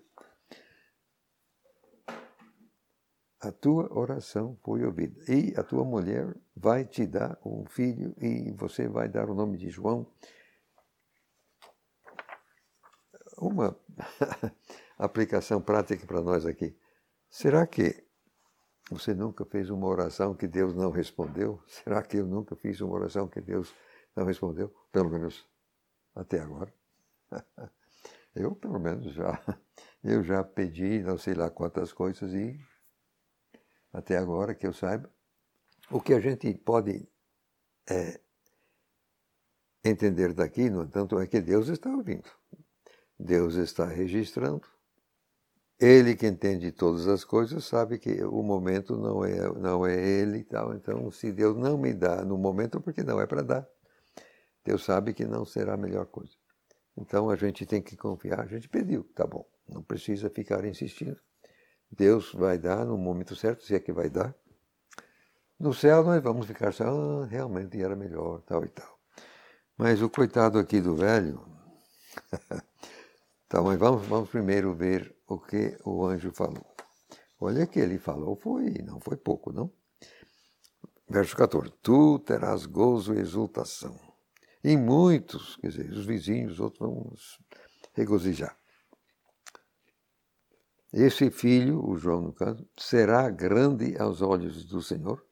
A 3.42 3.52
tua 3.52 3.92
oração 3.92 4.58
foi 4.64 4.86
ouvida. 4.86 5.20
E 5.28 5.54
a 5.58 5.64
tua 5.64 5.84
mulher 5.84 6.34
vai 6.56 6.86
te 6.86 7.06
dar 7.06 7.38
um 7.46 7.66
filho 7.66 8.16
e 8.22 8.52
você 8.52 8.88
vai 8.88 9.10
dar 9.10 9.30
o 9.30 9.36
nome 9.36 9.58
de 9.58 9.70
João. 9.70 10.08
Uma 13.38 13.78
aplicação 14.98 15.62
prática 15.62 16.06
para 16.06 16.22
nós 16.22 16.46
aqui. 16.46 16.78
Será 17.30 17.68
que 17.68 18.06
você 18.90 19.14
nunca 19.14 19.44
fez 19.44 19.70
uma 19.70 19.88
oração 19.88 20.36
que 20.36 20.48
Deus 20.48 20.76
não 20.76 20.92
respondeu? 20.92 21.62
Será 21.68 22.04
que 22.04 22.18
eu 22.18 22.28
nunca 22.28 22.56
fiz 22.56 22.80
uma 22.80 22.94
oração 22.94 23.28
que 23.28 23.42
Deus 23.42 23.74
não 23.74 23.91
respondeu, 24.16 24.70
pelo 24.92 25.10
menos 25.10 25.48
até 26.16 26.40
agora. 26.40 26.74
Eu, 28.34 28.56
pelo 28.56 28.80
menos, 28.80 29.14
já, 29.14 29.44
eu 30.02 30.24
já 30.24 30.42
pedi 30.42 31.04
não 31.04 31.18
sei 31.18 31.34
lá 31.34 31.50
quantas 31.50 31.92
coisas 31.92 32.34
e 32.34 32.58
até 33.92 34.18
agora 34.18 34.56
que 34.56 34.66
eu 34.66 34.72
saiba. 34.72 35.12
O 35.90 36.00
que 36.00 36.14
a 36.14 36.20
gente 36.22 36.54
pode 36.54 37.06
é, 37.90 38.22
entender 39.84 40.34
daqui, 40.34 40.70
no 40.70 40.84
entanto, 40.84 41.20
é 41.20 41.28
que 41.28 41.42
Deus 41.42 41.68
está 41.68 41.90
ouvindo. 41.90 42.30
Deus 43.20 43.56
está 43.56 43.86
registrando. 43.86 44.66
Ele 45.78 46.16
que 46.16 46.28
entende 46.28 46.72
todas 46.72 47.08
as 47.08 47.26
coisas 47.26 47.66
sabe 47.66 47.98
que 47.98 48.24
o 48.24 48.42
momento 48.44 48.96
não 48.96 49.26
é, 49.26 49.52
não 49.60 49.86
é 49.86 50.00
ele 50.00 50.38
e 50.38 50.44
tal. 50.44 50.74
Então, 50.74 51.12
se 51.12 51.32
Deus 51.32 51.58
não 51.58 51.78
me 51.78 51.94
dá 51.94 52.24
no 52.24 52.38
momento, 52.38 52.80
porque 52.80 53.04
não 53.04 53.20
é 53.20 53.26
para 53.26 53.42
dar. 53.42 53.68
Deus 54.64 54.84
sabe 54.84 55.14
que 55.14 55.26
não 55.26 55.44
será 55.44 55.74
a 55.74 55.78
melhor 55.78 56.06
coisa. 56.06 56.34
Então 56.96 57.30
a 57.30 57.36
gente 57.36 57.66
tem 57.66 57.82
que 57.82 57.98
confiar. 57.98 58.42
A 58.42 58.48
gente 58.48 58.70
pediu, 58.70 59.04
tá 59.16 59.26
bom, 59.26 59.46
não 59.68 59.82
precisa 59.82 60.30
ficar 60.30 60.64
insistindo. 60.66 61.20
Deus 61.92 62.32
vai 62.34 62.58
dar 62.58 62.86
no 62.86 62.98
momento 62.98 63.36
certo, 63.36 63.64
se 63.64 63.76
é 63.76 63.80
que 63.80 63.92
vai 63.92 64.10
dar. 64.10 64.36
No 65.60 65.74
céu 65.74 66.04
nós 66.04 66.22
vamos 66.22 66.46
ficar 66.46 66.72
só, 66.72 66.86
ah, 66.86 67.26
realmente 67.26 67.82
era 67.82 67.96
melhor, 67.96 68.42
tal 68.42 68.64
e 68.64 68.70
tal. 68.70 69.00
Mas 69.78 70.02
o 70.02 70.10
coitado 70.10 70.60
aqui 70.60 70.80
do 70.80 70.96
velho. 70.96 71.44
então, 73.46 73.64
mas 73.64 73.80
vamos, 73.80 74.06
vamos 74.08 74.30
primeiro 74.30 74.74
ver 74.76 75.16
o 75.28 75.40
que 75.40 75.78
o 75.84 76.06
anjo 76.06 76.32
falou. 76.32 76.66
Olha 77.40 77.66
que 77.66 77.80
ele 77.80 77.98
falou, 77.98 78.36
foi, 78.36 78.82
não 78.84 79.00
foi 79.00 79.18
pouco, 79.18 79.52
não? 79.52 79.72
Verso 81.10 81.36
14: 81.36 81.72
Tu 81.82 82.20
terás 82.20 82.66
gozo 82.66 83.14
e 83.14 83.20
exultação 83.20 84.11
e 84.64 84.78
muitos, 84.78 85.56
quer 85.58 85.70
dizer, 85.70 85.92
os 85.92 86.06
vizinhos, 86.06 86.54
os 86.54 86.60
outros 86.60 86.80
vão 86.80 87.14
regozijar. 87.94 88.56
Esse 90.94 91.32
filho, 91.32 91.84
o 91.88 91.96
João 91.96 92.22
no 92.22 92.34
caso, 92.34 92.68
será 92.78 93.30
grande 93.30 93.98
aos 93.98 94.22
olhos 94.22 94.66
do 94.66 94.82
Senhor. 94.82 95.26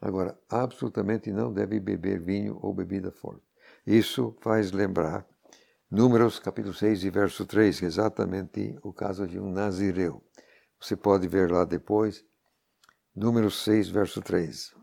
Agora, 0.00 0.38
absolutamente 0.48 1.32
não 1.32 1.52
deve 1.52 1.80
beber 1.80 2.20
vinho 2.20 2.58
ou 2.62 2.72
bebida 2.72 3.10
forte. 3.10 3.42
Isso 3.86 4.36
faz 4.40 4.70
lembrar 4.72 5.26
Números 5.90 6.40
capítulo 6.40 6.74
6 6.74 7.04
e 7.04 7.10
verso 7.10 7.46
3, 7.46 7.82
exatamente 7.82 8.76
o 8.82 8.92
caso 8.92 9.26
de 9.26 9.38
um 9.38 9.52
nazireu. 9.52 10.20
Você 10.80 10.96
pode 10.96 11.28
ver 11.28 11.50
lá 11.50 11.64
depois, 11.64 12.24
Números 13.14 13.62
6, 13.62 13.88
verso 13.88 14.20
3. 14.20 14.74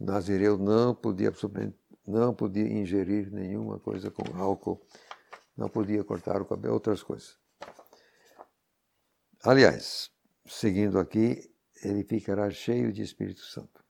O 0.00 0.04
nazireu 0.04 0.58
não 0.58 0.96
podia 0.96 1.28
absolutamente 1.28 1.78
não 2.06 2.34
podia 2.34 2.66
ingerir 2.66 3.32
nenhuma 3.32 3.78
coisa 3.78 4.10
com 4.10 4.24
álcool, 4.36 4.80
não 5.56 5.68
podia 5.68 6.02
cortar 6.02 6.40
o 6.40 6.44
cabelo, 6.44 6.74
outras 6.74 7.02
coisas. 7.02 7.38
Aliás, 9.44 10.10
seguindo 10.46 10.98
aqui, 10.98 11.50
ele 11.82 12.04
ficará 12.04 12.50
cheio 12.50 12.92
de 12.92 13.02
Espírito 13.02 13.40
Santo. 13.40 13.82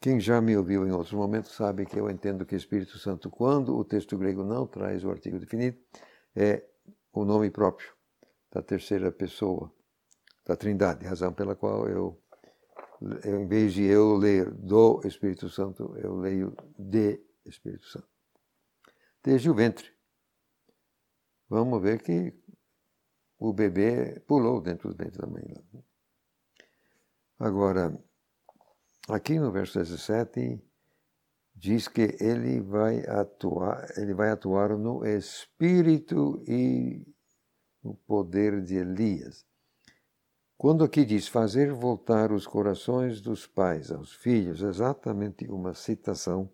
Quem 0.00 0.18
já 0.18 0.40
me 0.40 0.56
ouviu 0.56 0.86
em 0.86 0.90
outros 0.90 1.12
momentos 1.12 1.52
sabe 1.52 1.86
que 1.86 1.98
eu 1.98 2.10
entendo 2.10 2.44
que 2.44 2.56
Espírito 2.56 2.98
Santo, 2.98 3.30
quando 3.30 3.76
o 3.76 3.84
texto 3.84 4.18
grego 4.18 4.42
não 4.42 4.66
traz 4.66 5.04
o 5.04 5.10
artigo 5.10 5.38
definido, 5.38 5.78
é 6.34 6.64
o 7.12 7.24
nome 7.24 7.50
próprio 7.50 7.92
da 8.50 8.60
terceira 8.62 9.12
pessoa 9.12 9.72
da 10.44 10.56
Trindade, 10.56 11.06
razão 11.06 11.32
pela 11.32 11.54
qual 11.54 11.88
eu, 11.88 12.20
em 13.24 13.46
vez 13.46 13.74
de 13.74 13.84
eu 13.84 14.16
ler 14.16 14.50
do 14.50 15.00
Espírito 15.04 15.48
Santo, 15.48 15.94
eu 15.98 16.16
leio 16.16 16.56
de 16.76 17.20
Espírito 17.44 17.86
Santo. 17.86 18.08
Desde 19.22 19.50
o 19.50 19.54
ventre. 19.54 19.92
Vamos 21.48 21.82
ver 21.82 22.02
que 22.02 22.34
o 23.38 23.52
bebê 23.52 24.20
pulou 24.20 24.60
dentro 24.60 24.88
do 24.90 24.96
ventre 24.96 25.18
da 25.18 25.26
mãe. 25.26 25.44
Agora, 27.38 27.92
aqui 29.08 29.38
no 29.38 29.50
verso 29.50 29.78
17 29.78 30.62
diz 31.54 31.88
que 31.88 32.16
ele 32.20 32.60
vai 32.60 33.04
atuar, 33.06 33.86
ele 33.96 34.14
vai 34.14 34.30
atuar 34.30 34.76
no 34.78 35.04
espírito 35.04 36.42
e 36.46 37.06
no 37.82 37.94
poder 37.94 38.62
de 38.62 38.76
Elias. 38.76 39.44
Quando 40.56 40.84
aqui 40.84 41.04
diz 41.04 41.26
fazer 41.26 41.72
voltar 41.72 42.30
os 42.30 42.46
corações 42.46 43.20
dos 43.20 43.46
pais 43.46 43.90
aos 43.90 44.12
filhos, 44.12 44.62
exatamente 44.62 45.44
uma 45.48 45.74
citação 45.74 46.48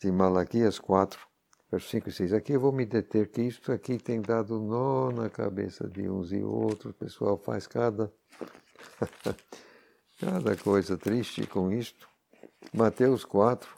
de 0.00 0.10
Malaquias 0.10 0.78
4, 0.78 1.20
verso 1.70 1.88
5 1.90 2.08
e 2.08 2.12
6. 2.12 2.32
Aqui 2.32 2.52
eu 2.54 2.60
vou 2.60 2.72
me 2.72 2.86
deter 2.86 3.30
que 3.30 3.42
isso 3.42 3.70
aqui 3.70 3.98
tem 3.98 4.20
dado 4.20 4.58
nó 4.58 5.10
na 5.10 5.28
cabeça 5.28 5.86
de 5.86 6.08
uns 6.08 6.32
e 6.32 6.42
outros. 6.42 6.92
O 6.92 6.94
pessoal 6.94 7.36
faz 7.36 7.66
cada, 7.66 8.12
cada 10.18 10.56
coisa 10.56 10.96
triste 10.96 11.46
com 11.46 11.70
isto. 11.70 12.08
Mateus 12.72 13.24
4, 13.24 13.68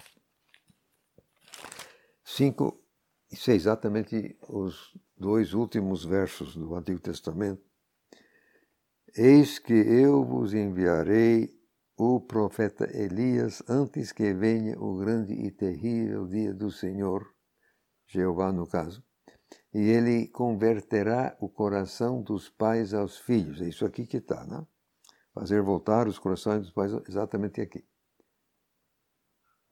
5 2.24 2.80
e 3.32 3.36
6, 3.36 3.62
exatamente 3.62 4.38
os 4.48 4.96
dois 5.16 5.54
últimos 5.54 6.04
versos 6.04 6.54
do 6.56 6.74
Antigo 6.74 7.00
Testamento. 7.00 7.62
Eis 9.14 9.58
que 9.58 9.72
eu 9.72 10.24
vos 10.24 10.54
enviarei 10.54 11.61
o 12.04 12.20
profeta 12.20 12.90
Elias 12.92 13.62
antes 13.68 14.10
que 14.10 14.34
venha 14.34 14.76
o 14.76 14.96
grande 14.96 15.34
e 15.34 15.52
terrível 15.52 16.26
dia 16.26 16.52
do 16.52 16.68
Senhor, 16.68 17.24
Jeová 18.08 18.50
no 18.50 18.66
caso, 18.66 19.04
e 19.72 19.78
ele 19.78 20.26
converterá 20.26 21.36
o 21.40 21.48
coração 21.48 22.20
dos 22.20 22.48
pais 22.48 22.92
aos 22.92 23.18
filhos. 23.18 23.60
É 23.60 23.68
isso 23.68 23.86
aqui 23.86 24.04
que 24.04 24.16
está, 24.16 24.44
né? 24.44 24.66
Fazer 25.32 25.62
voltar 25.62 26.08
os 26.08 26.18
corações 26.18 26.62
dos 26.62 26.72
pais, 26.72 26.92
exatamente 27.08 27.60
aqui. 27.60 27.86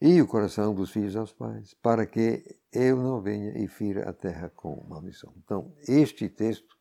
E 0.01 0.23
o 0.23 0.29
coração 0.29 0.73
dos 0.73 0.93
filhos 0.93 1.17
aos 1.17 1.33
pais, 1.33 1.75
para 1.83 2.07
que 2.07 2.45
eu 2.73 2.97
não 2.97 3.21
venha 3.21 3.59
e 3.59 3.67
fira 3.67 4.09
a 4.09 4.13
terra 4.13 4.49
com 4.51 4.87
maldição. 4.89 5.35
Então, 5.37 5.75
este 5.89 6.29
texto 6.29 6.79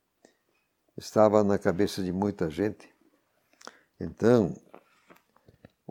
estava 0.95 1.43
na 1.43 1.57
cabeça 1.57 2.03
de 2.03 2.13
muita 2.13 2.51
gente. 2.51 2.88
Então, 3.99 4.53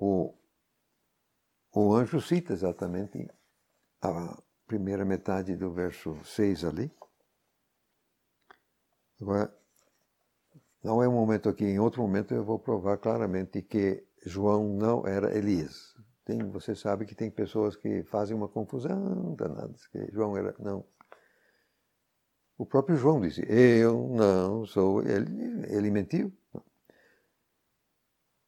o, 0.00 0.32
o 1.74 1.92
anjo 1.92 2.20
cita 2.20 2.52
exatamente 2.52 3.28
a, 4.00 4.40
primeira 4.68 5.04
metade 5.04 5.56
do 5.56 5.72
verso 5.72 6.22
6 6.22 6.64
ali. 6.64 6.92
Agora, 9.20 9.52
não 10.84 11.02
é 11.02 11.08
um 11.08 11.12
momento 11.12 11.48
aqui, 11.48 11.64
em 11.64 11.80
outro 11.80 12.02
momento 12.02 12.34
eu 12.34 12.44
vou 12.44 12.58
provar 12.58 12.98
claramente 12.98 13.62
que 13.62 14.06
João 14.24 14.76
não 14.76 15.06
era 15.06 15.37
Elias. 15.37 15.96
Tem, 16.24 16.38
você 16.50 16.74
sabe 16.74 17.06
que 17.06 17.14
tem 17.14 17.30
pessoas 17.30 17.74
que 17.74 18.04
fazem 18.04 18.37
uma 18.37 18.48
confusão 18.48 19.34
danada, 19.34 19.74
que 19.90 20.12
João 20.12 20.37
era. 20.37 20.54
Não. 20.58 20.87
O 22.58 22.66
próprio 22.66 22.96
João 22.96 23.20
disse: 23.20 23.42
Eu 23.48 24.08
não 24.11 24.66
sou. 24.66 25.02
Ele, 25.02 25.66
ele 25.74 25.90
mentiu. 25.90 26.30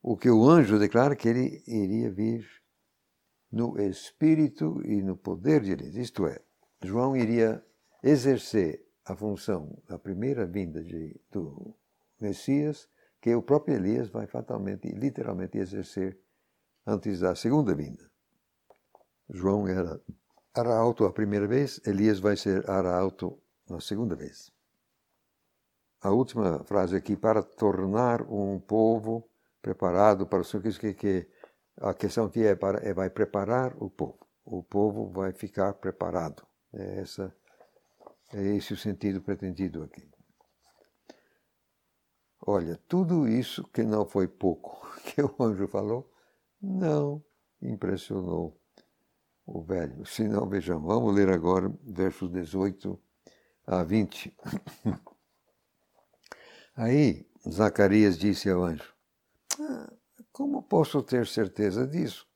O 0.02 0.16
que 0.16 0.30
o 0.30 0.48
anjo 0.48 0.78
declara 0.78 1.14
que 1.14 1.28
ele 1.28 1.62
iria 1.66 2.10
vir 2.10 2.46
no 3.52 3.78
espírito 3.80 4.80
e 4.84 5.02
no 5.02 5.16
poder 5.16 5.60
de. 5.60 6.00
Isto 6.00 6.26
é, 6.26 6.40
João 6.82 7.16
iria 7.16 7.64
exercer 8.02 8.86
a 9.04 9.14
função 9.14 9.76
da 9.86 9.98
primeira 9.98 10.46
vinda 10.46 10.82
de, 10.82 11.20
do 11.30 11.74
Messias, 12.18 12.88
que 13.20 13.34
o 13.34 13.42
próprio 13.42 13.76
Elias 13.76 14.08
vai 14.08 14.26
fatalmente, 14.26 14.88
literalmente 14.88 15.58
exercer 15.58 16.18
antes 16.86 17.20
da 17.20 17.34
segunda 17.34 17.74
vinda. 17.74 18.10
João 19.28 19.68
era 19.68 20.00
arauto 20.54 21.04
a 21.04 21.12
primeira 21.12 21.46
vez, 21.46 21.80
Elias 21.86 22.18
vai 22.18 22.36
ser 22.36 22.68
arauto 22.68 23.38
na 23.68 23.80
segunda 23.80 24.16
vez. 24.16 24.50
A 26.00 26.10
última 26.10 26.64
frase 26.64 26.96
aqui, 26.96 27.14
para 27.14 27.42
tornar 27.42 28.22
um 28.22 28.58
povo 28.58 29.29
preparado 29.60 30.26
para 30.26 30.40
o 30.40 30.44
Senhor, 30.44 30.62
que, 30.62 30.94
que 30.94 31.28
a 31.80 31.94
questão 31.94 32.26
aqui 32.26 32.44
é, 32.44 32.54
para, 32.54 32.78
é 32.86 32.92
vai 32.92 33.10
preparar 33.10 33.74
o 33.82 33.90
povo. 33.90 34.18
O 34.44 34.62
povo 34.62 35.10
vai 35.10 35.32
ficar 35.32 35.74
preparado. 35.74 36.46
É, 36.72 37.00
essa, 37.00 37.34
é 38.32 38.42
esse 38.56 38.72
o 38.72 38.76
sentido 38.76 39.20
pretendido 39.20 39.82
aqui. 39.82 40.08
Olha, 42.46 42.80
tudo 42.88 43.28
isso 43.28 43.64
que 43.68 43.82
não 43.82 44.06
foi 44.06 44.26
pouco 44.26 44.86
que 45.04 45.22
o 45.22 45.34
anjo 45.40 45.68
falou, 45.68 46.10
não 46.60 47.22
impressionou 47.60 48.58
o 49.46 49.62
velho. 49.62 50.06
Se 50.06 50.26
não, 50.26 50.48
vejamos, 50.48 50.86
vamos 50.86 51.14
ler 51.14 51.28
agora 51.28 51.70
versos 51.82 52.30
18 52.30 52.98
a 53.66 53.82
20. 53.82 54.36
Aí 56.76 57.28
Zacarias 57.48 58.18
disse 58.18 58.48
ao 58.48 58.62
anjo: 58.62 58.94
ah, 59.60 59.92
Como 60.32 60.62
posso 60.62 61.02
ter 61.02 61.26
certeza 61.26 61.86
disso? 61.86 62.26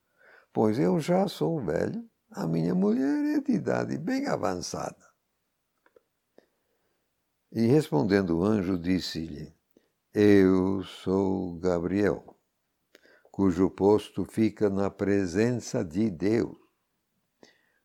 Pois 0.52 0.78
eu 0.78 1.00
já 1.00 1.26
sou 1.26 1.60
velho, 1.64 2.08
a 2.30 2.46
minha 2.46 2.74
mulher 2.74 3.36
é 3.36 3.40
de 3.40 3.52
idade 3.52 3.98
bem 3.98 4.26
avançada. 4.26 5.04
E 7.52 7.66
respondendo 7.66 8.38
o 8.38 8.44
anjo, 8.44 8.76
disse-lhe: 8.76 9.54
Eu 10.12 10.82
sou 10.82 11.56
Gabriel, 11.58 12.36
cujo 13.30 13.70
posto 13.70 14.24
fica 14.24 14.68
na 14.68 14.90
presença 14.90 15.84
de 15.84 16.10
Deus. 16.10 16.56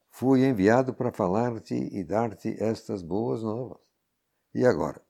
Fui 0.10 0.44
enviado 0.44 0.94
para 0.94 1.12
falar-te 1.12 1.76
e 1.76 2.04
dar-te 2.04 2.56
estas 2.62 3.02
boas 3.02 3.44
novas. 3.44 3.80
E 4.54 4.66
agora, 4.66 5.02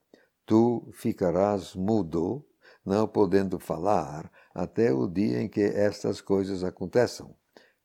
tu 0.45 0.89
ficarás 0.93 1.73
mudo, 1.73 2.45
não 2.85 3.07
podendo 3.07 3.59
falar, 3.59 4.31
até 4.53 4.93
o 4.93 5.07
dia 5.07 5.41
em 5.41 5.49
que 5.49 5.61
estas 5.61 6.21
coisas 6.21 6.63
aconteçam, 6.63 7.35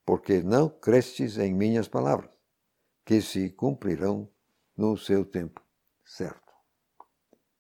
porque 0.05 0.43
não 0.43 0.69
crestes 0.69 1.39
em 1.39 1.53
minhas 1.53 1.89
palavras, 1.89 2.31
que 3.05 3.21
se 3.21 3.51
cumprirão 3.51 4.29
no 4.77 4.97
seu 4.97 5.25
tempo 5.25 5.65
certo. 6.05 6.53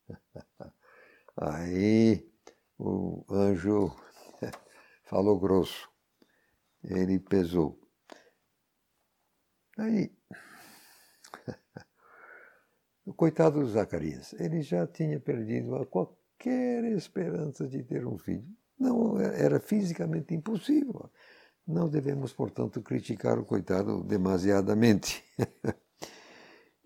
Aí 1.36 2.30
o 2.78 3.24
anjo 3.30 3.94
falou 5.04 5.38
grosso. 5.38 5.90
Ele 6.82 7.18
pesou. 7.18 7.80
Aí, 9.78 10.14
o 13.04 13.12
coitado 13.14 13.58
do 13.58 13.66
Zacarias, 13.66 14.34
ele 14.34 14.62
já 14.62 14.86
tinha 14.86 15.18
perdido 15.18 15.74
qualquer 16.44 16.84
esperança 16.92 17.66
de 17.66 17.82
ter 17.82 18.06
um 18.06 18.18
filho. 18.18 18.46
Não 18.78 19.18
era 19.18 19.58
fisicamente 19.58 20.34
impossível. 20.34 21.10
Não 21.66 21.88
devemos, 21.88 22.34
portanto, 22.34 22.82
criticar 22.82 23.38
o 23.38 23.46
coitado 23.46 24.04
demasiadamente. 24.04 25.24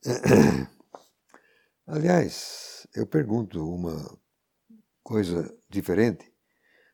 Aliás, 1.87 2.87
eu 2.94 3.05
pergunto 3.07 3.68
uma 3.68 4.16
coisa 5.03 5.53
diferente. 5.68 6.33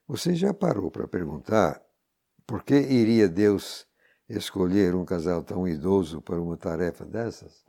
Você 0.07 0.35
já 0.35 0.55
parou 0.55 0.91
para 0.91 1.07
perguntar 1.07 1.83
por 2.47 2.63
que 2.63 2.75
iria 2.75 3.29
Deus 3.29 3.87
escolher 4.29 4.95
um 4.95 5.05
casal 5.05 5.43
tão 5.43 5.69
idoso 5.69 6.23
para 6.23 6.41
uma 6.41 6.57
tarefa 6.57 7.05
dessas? 7.05 7.64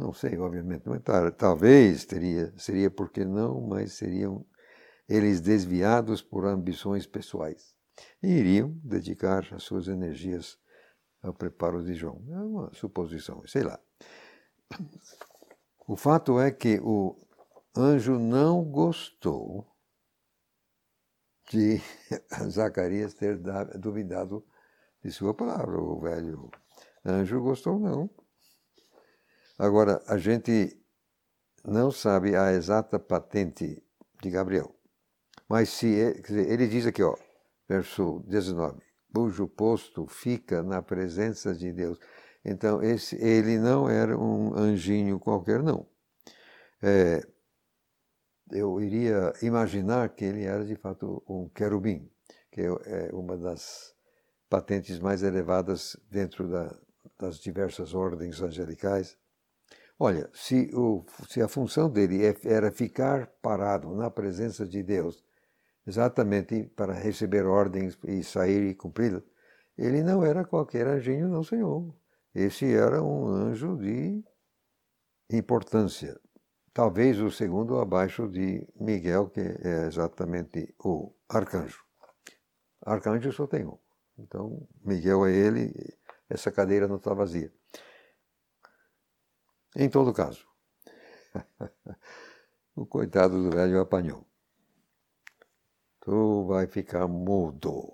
Não 0.00 0.14
sei, 0.14 0.38
obviamente, 0.38 0.88
mas 0.88 1.02
talvez 1.36 2.06
teria, 2.06 2.50
seria 2.56 2.90
porque 2.90 3.22
não, 3.22 3.60
mas 3.60 3.92
seriam 3.92 4.46
eles 5.06 5.42
desviados 5.42 6.22
por 6.22 6.46
ambições 6.46 7.06
pessoais 7.06 7.76
e 8.22 8.28
iriam 8.28 8.70
dedicar 8.82 9.46
as 9.52 9.62
suas 9.62 9.88
energias 9.88 10.58
ao 11.22 11.34
preparo 11.34 11.84
de 11.84 11.92
João. 11.92 12.24
É 12.30 12.38
uma 12.38 12.72
suposição, 12.72 13.46
sei 13.46 13.62
lá. 13.62 13.78
O 15.86 15.96
fato 15.96 16.40
é 16.40 16.50
que 16.50 16.80
o 16.82 17.14
anjo 17.76 18.18
não 18.18 18.64
gostou 18.64 19.66
de 21.50 21.78
Zacarias 22.48 23.12
ter 23.12 23.38
duvidado 23.78 24.42
de 25.04 25.12
sua 25.12 25.34
palavra. 25.34 25.78
O 25.78 26.00
velho 26.00 26.50
anjo 27.04 27.42
gostou, 27.42 27.78
não. 27.78 28.08
Agora, 29.60 30.02
a 30.06 30.16
gente 30.16 30.74
não 31.62 31.90
sabe 31.90 32.34
a 32.34 32.50
exata 32.50 32.98
patente 32.98 33.84
de 34.22 34.30
Gabriel. 34.30 34.74
Mas 35.46 35.68
se 35.68 35.86
ele, 35.86 36.50
ele 36.50 36.66
diz 36.66 36.86
aqui, 36.86 37.02
ó, 37.02 37.14
verso 37.68 38.24
19, 38.26 38.80
cujo 39.12 39.46
posto 39.46 40.06
fica 40.06 40.62
na 40.62 40.80
presença 40.80 41.54
de 41.54 41.74
Deus. 41.74 41.98
Então, 42.42 42.82
esse, 42.82 43.16
ele 43.16 43.58
não 43.58 43.86
era 43.86 44.16
um 44.18 44.54
anjinho 44.56 45.20
qualquer, 45.20 45.62
não. 45.62 45.86
É, 46.82 47.20
eu 48.50 48.80
iria 48.80 49.34
imaginar 49.42 50.08
que 50.08 50.24
ele 50.24 50.44
era 50.44 50.64
de 50.64 50.74
fato 50.74 51.22
um 51.28 51.50
querubim, 51.50 52.10
que 52.50 52.62
é 52.62 53.10
uma 53.12 53.36
das 53.36 53.94
patentes 54.48 54.98
mais 54.98 55.22
elevadas 55.22 55.98
dentro 56.10 56.48
da, 56.48 56.74
das 57.18 57.38
diversas 57.38 57.92
ordens 57.92 58.40
angelicais. 58.40 59.19
Olha, 60.02 60.30
se, 60.32 60.70
o, 60.72 61.04
se 61.28 61.42
a 61.42 61.46
função 61.46 61.90
dele 61.90 62.24
é, 62.24 62.34
era 62.44 62.72
ficar 62.72 63.26
parado 63.42 63.94
na 63.94 64.10
presença 64.10 64.66
de 64.66 64.82
Deus, 64.82 65.22
exatamente 65.86 66.64
para 66.74 66.94
receber 66.94 67.44
ordens 67.44 67.98
e 68.04 68.24
sair 68.24 68.62
e 68.62 68.74
cumpri-las, 68.74 69.22
ele 69.76 70.02
não 70.02 70.24
era 70.24 70.42
qualquer 70.42 70.86
anjinho, 70.86 71.28
não, 71.28 71.44
senhor. 71.44 71.94
Esse 72.34 72.72
era 72.72 73.02
um 73.02 73.26
anjo 73.26 73.76
de 73.76 74.24
importância. 75.28 76.18
Talvez 76.72 77.20
o 77.20 77.30
segundo 77.30 77.78
abaixo 77.78 78.26
de 78.26 78.66
Miguel, 78.80 79.28
que 79.28 79.40
é 79.40 79.86
exatamente 79.86 80.74
o 80.82 81.12
arcanjo. 81.28 81.84
Arcanjo 82.86 83.30
só 83.32 83.46
tem 83.46 83.66
um. 83.66 83.76
Então, 84.18 84.66
Miguel 84.82 85.26
é 85.26 85.32
ele, 85.32 85.74
essa 86.26 86.50
cadeira 86.50 86.88
não 86.88 86.96
está 86.96 87.12
vazia. 87.12 87.52
Em 89.76 89.88
todo 89.88 90.12
caso, 90.12 90.46
o 92.74 92.84
coitado 92.84 93.42
do 93.42 93.50
velho 93.50 93.80
apanhou. 93.80 94.26
Tu 96.00 96.46
vai 96.46 96.66
ficar 96.66 97.06
mudo. 97.06 97.92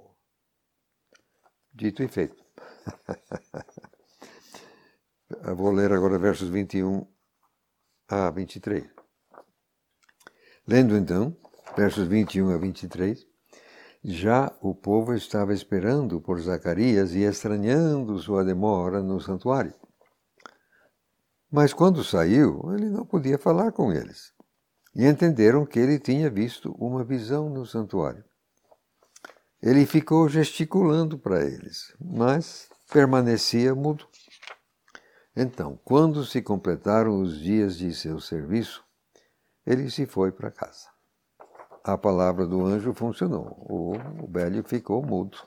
Dito 1.74 2.02
e 2.02 2.08
feito. 2.08 2.42
Vou 5.56 5.70
ler 5.70 5.92
agora 5.92 6.18
versos 6.18 6.48
21 6.48 7.06
a 8.08 8.30
23. 8.30 8.88
Lendo 10.66 10.96
então, 10.96 11.36
versos 11.76 12.08
21 12.08 12.50
a 12.50 12.58
23, 12.58 13.26
já 14.02 14.56
o 14.60 14.74
povo 14.74 15.14
estava 15.14 15.52
esperando 15.52 16.20
por 16.20 16.40
Zacarias 16.40 17.12
e 17.12 17.22
estranhando 17.22 18.18
sua 18.18 18.44
demora 18.44 19.02
no 19.02 19.20
santuário. 19.20 19.74
Mas 21.50 21.72
quando 21.72 22.04
saiu, 22.04 22.60
ele 22.74 22.88
não 22.90 23.06
podia 23.06 23.38
falar 23.38 23.72
com 23.72 23.92
eles. 23.92 24.32
E 24.94 25.06
entenderam 25.06 25.66
que 25.66 25.78
ele 25.78 25.98
tinha 25.98 26.30
visto 26.30 26.74
uma 26.78 27.04
visão 27.04 27.48
no 27.48 27.66
santuário. 27.66 28.24
Ele 29.62 29.86
ficou 29.86 30.28
gesticulando 30.28 31.18
para 31.18 31.44
eles, 31.44 31.94
mas 32.00 32.68
permanecia 32.92 33.74
mudo. 33.74 34.06
Então, 35.36 35.78
quando 35.84 36.24
se 36.24 36.40
completaram 36.40 37.20
os 37.20 37.38
dias 37.38 37.76
de 37.76 37.94
seu 37.94 38.20
serviço, 38.20 38.82
ele 39.66 39.90
se 39.90 40.06
foi 40.06 40.32
para 40.32 40.50
casa. 40.50 40.88
A 41.84 41.98
palavra 41.98 42.46
do 42.46 42.64
anjo 42.64 42.94
funcionou. 42.94 43.56
O, 43.68 43.96
velho 44.28 44.62
ficou 44.64 45.04
mudo. 45.04 45.38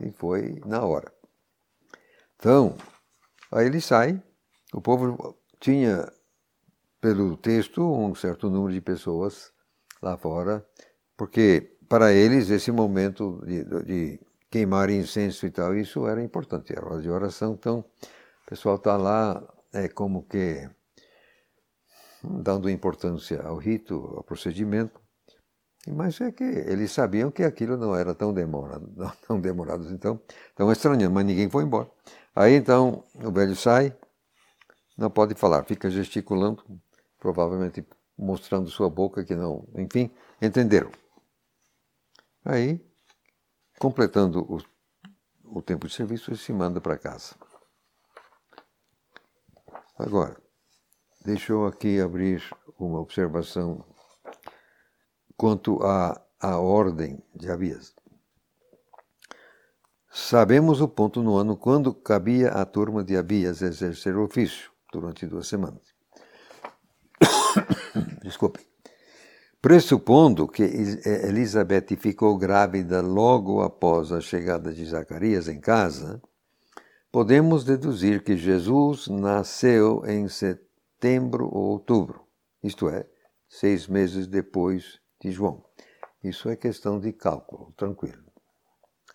E 0.00 0.10
foi 0.10 0.60
na 0.66 0.84
hora. 0.84 1.12
Então, 2.36 2.76
aí 3.52 3.66
ele 3.66 3.80
sai. 3.80 4.22
O 4.72 4.80
povo 4.80 5.36
tinha, 5.60 6.10
pelo 7.00 7.36
texto, 7.36 7.82
um 7.82 8.14
certo 8.14 8.50
número 8.50 8.72
de 8.72 8.80
pessoas 8.80 9.52
lá 10.02 10.16
fora, 10.16 10.66
porque 11.16 11.76
para 11.88 12.12
eles 12.12 12.50
esse 12.50 12.70
momento 12.70 13.42
de, 13.46 13.64
de 13.84 14.20
queimar 14.50 14.90
incenso 14.90 15.46
e 15.46 15.50
tal, 15.50 15.74
isso 15.74 16.06
era 16.06 16.22
importante, 16.22 16.72
era 16.72 16.86
hora 16.86 17.02
de 17.02 17.10
oração. 17.10 17.54
Então, 17.54 17.80
o 17.80 18.48
pessoal 18.48 18.76
está 18.76 18.96
lá, 18.96 19.42
é 19.72 19.88
como 19.88 20.24
que 20.24 20.68
dando 22.22 22.68
importância 22.68 23.42
ao 23.42 23.56
rito, 23.56 23.94
ao 24.16 24.22
procedimento. 24.22 25.00
Mas 25.86 26.20
é 26.20 26.30
que 26.32 26.44
eles 26.44 26.90
sabiam 26.92 27.30
que 27.30 27.42
aquilo 27.42 27.76
não 27.76 27.94
era 27.94 28.14
tão 28.14 28.34
demorado, 28.34 28.92
tão 29.26 29.40
demorado, 29.40 29.90
então, 29.92 30.20
tão 30.54 30.70
estranho, 30.70 31.10
mas 31.10 31.24
ninguém 31.24 31.48
foi 31.48 31.64
embora. 31.64 31.88
Aí 32.34 32.54
então 32.54 33.04
o 33.14 33.30
velho 33.30 33.56
sai, 33.56 33.96
não 34.98 35.08
pode 35.08 35.36
falar, 35.36 35.64
fica 35.64 35.88
gesticulando, 35.88 36.64
provavelmente 37.18 37.86
mostrando 38.18 38.68
sua 38.68 38.90
boca 38.90 39.24
que 39.24 39.36
não, 39.36 39.66
enfim, 39.76 40.10
entenderam. 40.42 40.90
Aí, 42.44 42.84
completando 43.78 44.40
o, 44.42 45.58
o 45.58 45.62
tempo 45.62 45.86
de 45.86 45.94
serviço, 45.94 46.30
ele 46.30 46.38
se 46.38 46.52
manda 46.52 46.80
para 46.80 46.98
casa. 46.98 47.36
Agora, 49.96 50.36
deixa 51.24 51.52
eu 51.52 51.64
aqui 51.64 52.00
abrir 52.00 52.42
uma 52.76 53.00
observação 53.00 53.84
quanto 55.36 55.80
à, 55.82 56.20
ordem 56.58 57.22
de 57.34 57.50
Abias. 57.50 57.94
Sabemos 60.10 60.80
o 60.80 60.88
ponto 60.88 61.22
no 61.22 61.36
ano 61.36 61.56
quando 61.56 61.94
cabia 61.94 62.50
à 62.50 62.64
turma 62.64 63.04
de 63.04 63.16
Abias 63.16 63.62
exercer 63.62 64.16
o 64.16 64.24
ofício, 64.24 64.72
durante 64.92 65.26
duas 65.26 65.46
semanas. 65.46 65.94
Desculpe. 68.22 68.66
Pressupondo 69.60 70.46
que 70.46 70.62
Elizabeth 70.62 71.96
ficou 71.96 72.38
grávida 72.38 73.00
logo 73.00 73.60
após 73.60 74.12
a 74.12 74.20
chegada 74.20 74.72
de 74.72 74.84
Zacarias 74.84 75.48
em 75.48 75.60
casa, 75.60 76.22
podemos 77.10 77.64
deduzir 77.64 78.22
que 78.22 78.36
Jesus 78.36 79.08
nasceu 79.08 80.04
em 80.06 80.28
setembro 80.28 81.46
ou 81.46 81.72
outubro, 81.72 82.24
isto 82.62 82.88
é, 82.88 83.04
seis 83.48 83.88
meses 83.88 84.28
depois 84.28 85.00
de 85.20 85.32
João. 85.32 85.64
Isso 86.22 86.48
é 86.48 86.54
questão 86.54 87.00
de 87.00 87.12
cálculo, 87.12 87.72
tranquilo. 87.76 88.22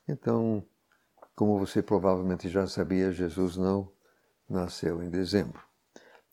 Então, 0.08 0.66
como 1.36 1.58
você 1.58 1.82
provavelmente 1.82 2.50
já 2.50 2.68
sabia, 2.68 3.12
Jesus 3.12 3.56
não 3.56 3.92
nasceu 4.50 5.02
em 5.02 5.10
dezembro. 5.10 5.62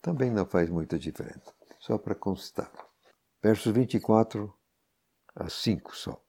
Também 0.01 0.31
não 0.31 0.45
faz 0.45 0.69
muita 0.69 0.97
diferença, 0.97 1.53
só 1.79 1.97
para 1.97 2.15
constar 2.15 2.71
versos 3.41 3.73
24 3.73 4.53
a 5.35 5.49
5 5.49 5.95
só. 5.95 6.21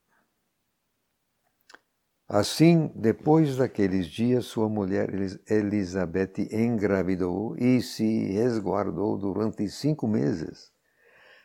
Assim, 2.28 2.90
depois 2.94 3.56
daqueles 3.56 4.06
dias, 4.06 4.46
sua 4.46 4.68
mulher 4.68 5.10
Elizabeth 5.50 6.48
engravidou 6.50 7.54
e 7.58 7.82
se 7.82 8.32
resguardou 8.32 9.18
durante 9.18 9.68
cinco 9.68 10.08
meses. 10.08 10.72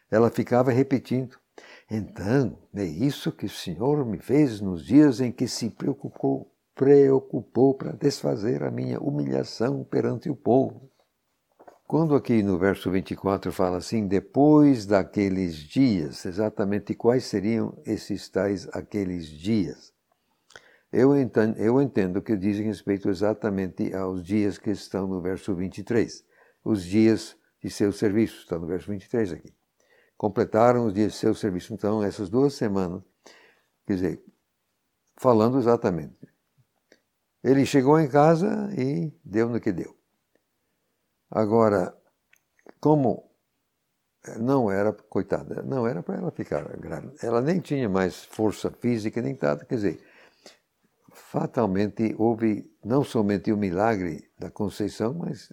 Ela 0.10 0.30
ficava 0.30 0.71
repetindo: 0.71 1.38
Então, 1.91 2.58
é 2.73 2.86
isso 2.86 3.34
que 3.34 3.47
o 3.47 3.50
Senhor 3.50 4.06
me 4.06 4.19
fez 4.19 4.62
nos 4.62 4.86
dias 4.86 5.19
em 5.19 5.30
que 5.30 5.45
se 5.45 5.69
preocupou, 5.69 6.56
preocupou 6.78 7.74
para 7.74 7.92
desfazer 7.92 8.62
a 8.63 8.70
minha 8.70 9.00
humilhação 9.00 9.84
perante 9.84 10.30
o 10.30 10.36
povo. 10.36 10.90
Quando 11.88 12.13
aqui 12.16 12.44
no 12.44 12.60
verso 12.60 12.92
24 12.92 13.52
fala 13.52 13.78
assim, 13.78 14.08
depois 14.08 14.86
daqueles 14.86 15.56
dias, 15.56 16.24
exatamente 16.26 16.94
quais 16.94 17.26
seriam 17.26 17.76
esses 17.84 18.30
tais 18.30 18.68
aqueles 18.74 19.26
dias? 19.26 19.92
Eu 20.92 21.20
entendo, 21.20 21.58
eu 21.58 21.82
entendo 21.82 22.22
que 22.22 22.38
dizem 22.38 22.68
respeito 22.68 23.10
exatamente 23.10 23.94
aos 23.96 24.24
dias 24.24 24.58
que 24.60 24.70
estão 24.70 25.08
no 25.08 25.20
verso 25.20 25.56
23, 25.56 26.24
os 26.63 26.84
dias 26.84 27.36
de 27.63 27.72
seu 27.72 27.92
serviço, 27.92 28.42
está 28.42 28.60
no 28.60 28.68
verso 28.68 28.92
23 28.92 29.34
aqui. 29.34 29.52
Completaram 30.16 30.86
os 30.86 30.94
dias 30.94 31.13
de 31.13 31.18
seu 31.18 31.34
serviço, 31.34 31.74
então, 31.74 32.04
essas 32.04 32.30
duas 32.30 32.54
semanas, 32.54 33.02
quer 33.86 33.94
dizer, 33.96 34.24
falando 35.16 35.58
exatamente. 35.58 36.37
Ele 37.47 37.65
chegou 37.65 37.97
em 37.97 38.10
casa 38.10 38.69
e 38.77 39.10
deu 39.23 39.47
no 39.47 39.62
que 39.62 39.71
deu. 39.71 39.95
Agora, 41.31 41.97
como 42.81 43.31
não 44.38 44.69
era, 44.69 44.91
coitada, 44.91 45.63
não 45.63 45.88
era 45.88 46.03
para 46.03 46.17
ela 46.17 46.29
ficar 46.29 46.63
grávida. 46.77 47.15
Ela 47.23 47.39
nem 47.39 47.62
tinha 47.62 47.88
mais 47.88 48.25
força 48.25 48.69
física, 48.69 49.21
nem 49.21 49.38
nada. 49.41 49.63
Quer 49.63 49.75
dizer, 49.75 50.03
fatalmente 51.13 52.13
houve 52.17 52.69
não 52.83 53.01
somente 53.01 53.49
o 53.49 53.55
milagre 53.55 54.29
da 54.38 54.51
conceição, 54.51 55.13
mas 55.13 55.49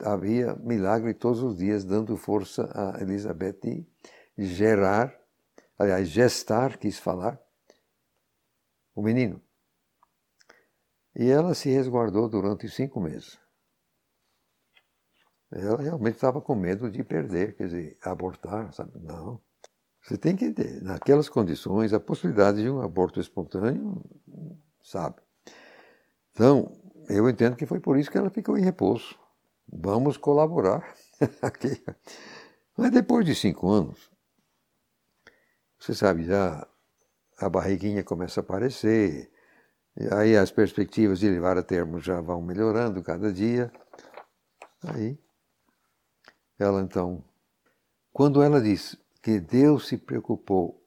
havia 0.00 0.54
milagre 0.54 1.12
todos 1.12 1.42
os 1.42 1.56
dias 1.56 1.84
dando 1.84 2.16
força 2.16 2.70
a 2.72 3.02
Elizabeth 3.02 3.84
gerar, 4.38 5.12
aliás, 5.76 6.06
gestar, 6.06 6.78
quis 6.78 7.00
falar, 7.00 7.36
o 8.94 9.02
menino. 9.02 9.42
E 11.14 11.28
ela 11.28 11.54
se 11.54 11.68
resguardou 11.68 12.28
durante 12.28 12.68
cinco 12.68 13.00
meses. 13.00 13.38
Ela 15.50 15.82
realmente 15.82 16.14
estava 16.14 16.40
com 16.40 16.54
medo 16.54 16.90
de 16.90 17.04
perder, 17.04 17.54
quer 17.54 17.66
dizer, 17.66 17.98
abortar, 18.02 18.72
sabe? 18.72 18.98
Não. 18.98 19.40
Você 20.02 20.16
tem 20.16 20.34
que 20.34 20.50
ter, 20.50 20.82
naquelas 20.82 21.28
condições, 21.28 21.92
a 21.92 22.00
possibilidade 22.00 22.62
de 22.62 22.70
um 22.70 22.80
aborto 22.80 23.20
espontâneo, 23.20 24.02
sabe? 24.82 25.20
Então, 26.32 26.72
eu 27.08 27.28
entendo 27.28 27.56
que 27.56 27.66
foi 27.66 27.78
por 27.78 27.98
isso 27.98 28.10
que 28.10 28.16
ela 28.16 28.30
ficou 28.30 28.56
em 28.56 28.62
repouso. 28.62 29.18
Vamos 29.70 30.16
colaborar. 30.16 30.94
Mas 32.76 32.90
depois 32.90 33.24
de 33.24 33.34
cinco 33.34 33.70
anos, 33.70 34.10
você 35.78 35.94
sabe, 35.94 36.24
já 36.24 36.66
a 37.38 37.48
barriguinha 37.48 38.04
começa 38.04 38.40
a 38.40 38.42
aparecer, 38.42 39.31
aí 40.10 40.36
as 40.36 40.50
perspectivas 40.50 41.18
de 41.18 41.28
levar 41.28 41.58
a 41.58 41.62
termo 41.62 41.98
já 41.98 42.20
vão 42.20 42.40
melhorando 42.40 43.02
cada 43.02 43.32
dia. 43.32 43.70
Aí 44.82 45.18
ela 46.58 46.80
então, 46.80 47.24
quando 48.12 48.42
ela 48.42 48.60
diz 48.60 48.96
que 49.22 49.40
Deus 49.40 49.88
se 49.88 49.98
preocupou 49.98 50.82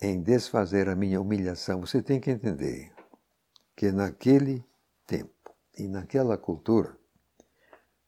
em 0.00 0.22
desfazer 0.22 0.88
a 0.88 0.94
minha 0.94 1.20
humilhação, 1.20 1.80
você 1.80 2.02
tem 2.02 2.20
que 2.20 2.30
entender 2.30 2.92
que 3.76 3.90
naquele 3.90 4.64
tempo 5.06 5.32
e 5.76 5.88
naquela 5.88 6.36
cultura, 6.36 6.96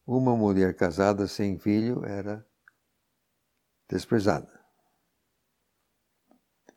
uma 0.05 0.35
mulher 0.35 0.75
casada 0.75 1.27
sem 1.27 1.57
filho 1.57 2.05
era 2.05 2.45
desprezada. 3.87 4.59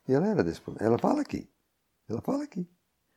E 0.06 0.12
ela 0.12 0.28
era 0.28 0.44
desprezada. 0.44 0.84
Ela 0.84 0.98
fala 0.98 1.22
aqui. 1.22 1.53
Ela 2.08 2.20
fala 2.20 2.44
aqui. 2.44 2.68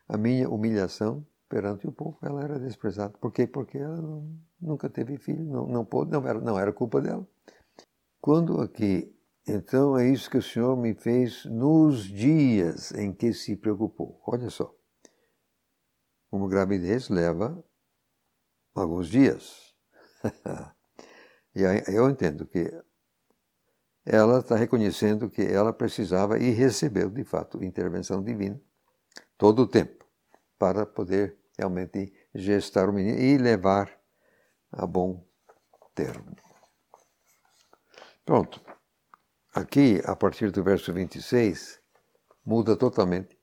A 0.08 0.18
minha 0.18 0.50
humilhação 0.50 1.26
perante 1.50 1.88
o 1.88 1.92
povo, 1.92 2.18
ela 2.22 2.44
era 2.44 2.60
desprezada. 2.60 3.18
Por 3.18 3.32
quê? 3.32 3.48
Porque 3.48 3.78
ela 3.78 4.02
não, 4.02 4.40
nunca 4.60 4.90
teve 4.90 5.18
filho, 5.18 5.44
não, 5.46 5.68
não 5.68 5.86
pôde, 5.86 6.12
não 6.12 6.26
era, 6.28 6.40
não 6.40 6.60
era 6.60 6.74
culpa 6.74 7.02
dela. 7.02 7.28
Quando 8.22 8.62
aqui, 8.62 9.14
então 9.48 9.98
é 9.98 10.10
isso 10.10 10.30
que 10.30 10.38
o 10.38 10.42
Senhor 10.42 10.76
me 10.76 10.94
fez 10.94 11.46
nos 11.46 12.04
dias 12.04 12.92
em 12.92 13.14
que 13.14 13.34
se 13.34 13.56
preocupou. 13.56 14.22
Olha 14.26 14.50
só, 14.50 14.74
uma 16.32 16.48
gravidez 16.48 17.10
leva 17.10 17.64
alguns 18.76 19.08
dias. 19.08 19.74
e 21.56 21.62
eu 21.94 22.10
entendo 22.10 22.46
que 22.46 22.72
ela 24.06 24.40
está 24.40 24.56
reconhecendo 24.56 25.30
que 25.30 25.42
ela 25.42 25.74
precisava 25.74 26.40
e 26.40 26.50
recebeu, 26.52 27.10
de 27.10 27.24
fato, 27.24 27.64
intervenção 27.64 28.24
divina 28.24 28.62
todo 29.38 29.64
o 29.64 29.68
tempo 29.68 30.06
para 30.58 30.86
poder 30.86 31.38
realmente 31.58 32.14
gestar 32.34 32.90
o 32.90 32.94
menino 32.94 33.20
e 33.20 33.38
levar 33.38 33.92
a 34.72 34.86
bom 34.86 35.26
termo. 35.94 36.36
Pronto. 38.26 38.62
Aqui, 39.54 40.02
a 40.06 40.16
partir 40.16 40.52
do 40.52 40.64
verso 40.64 40.94
26, 40.94 41.80
muda 42.46 42.76
totalmente. 42.76 43.38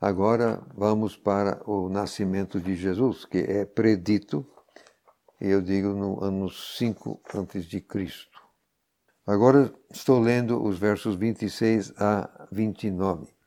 Agora 0.00 0.62
vamos 0.74 1.16
para 1.16 1.62
o 1.68 1.88
nascimento 1.88 2.60
de 2.60 2.74
Jesus, 2.74 3.24
que 3.24 3.38
é 3.38 3.64
predito, 3.64 4.46
eu 5.40 5.62
digo, 5.62 5.88
no 5.88 6.22
ano 6.22 6.50
5 6.50 7.20
antes 7.34 7.64
de 7.64 7.80
Cristo. 7.80 8.38
Agora 9.26 9.72
estou 9.90 10.20
lendo 10.20 10.62
os 10.62 10.78
versos 10.78 11.14
26 11.14 11.92
a 11.96 12.48
29. 12.50 13.37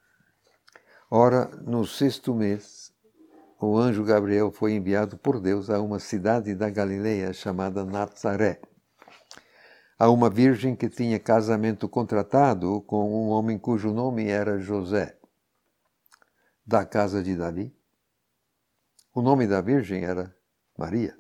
Ora, 1.13 1.47
no 1.67 1.86
sexto 1.86 2.34
mês, 2.34 2.93
o 3.60 3.78
anjo 3.78 4.02
Gabriel 4.02 4.50
foi 4.50 4.71
enviado 4.71 5.17
por 5.17 5.41
Deus 5.41 5.69
a 5.69 5.82
uma 5.82 6.00
cidade 6.00 6.56
da 6.56 6.69
Galileia 6.69 7.34
chamada 7.34 7.84
Nazaré, 7.84 8.62
a 10.00 10.10
uma 10.10 10.30
virgem 10.30 10.74
que 10.74 10.88
tinha 10.88 11.19
casamento 11.19 11.89
contratado 11.89 12.80
com 12.84 13.12
um 13.13 13.28
homem 13.28 13.60
cujo 13.60 13.91
nome 13.91 14.30
era 14.30 14.58
José 14.58 15.19
da 16.65 16.86
casa 16.86 17.21
de 17.21 17.36
Davi. 17.36 17.76
O 19.13 19.21
nome 19.21 19.45
da 19.45 19.60
virgem 19.60 20.06
era 20.06 20.34
Maria. 20.78 21.13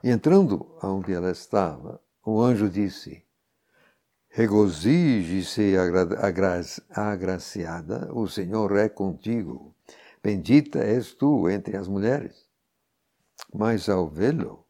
Entrando 0.00 0.78
aonde 0.80 1.12
ela 1.12 1.32
estava, 1.32 2.00
o 2.24 2.40
anjo 2.40 2.70
disse: 2.70 3.26
Regozije-se, 4.36 5.74
agraciada, 6.90 8.12
o 8.12 8.26
Senhor 8.26 8.76
é 8.76 8.88
contigo. 8.88 9.76
Bendita 10.20 10.80
és 10.80 11.14
tu 11.14 11.48
entre 11.48 11.76
as 11.76 11.86
mulheres. 11.86 12.44
Mas 13.52 13.88
ao 13.88 14.08
vê-lo, 14.08 14.66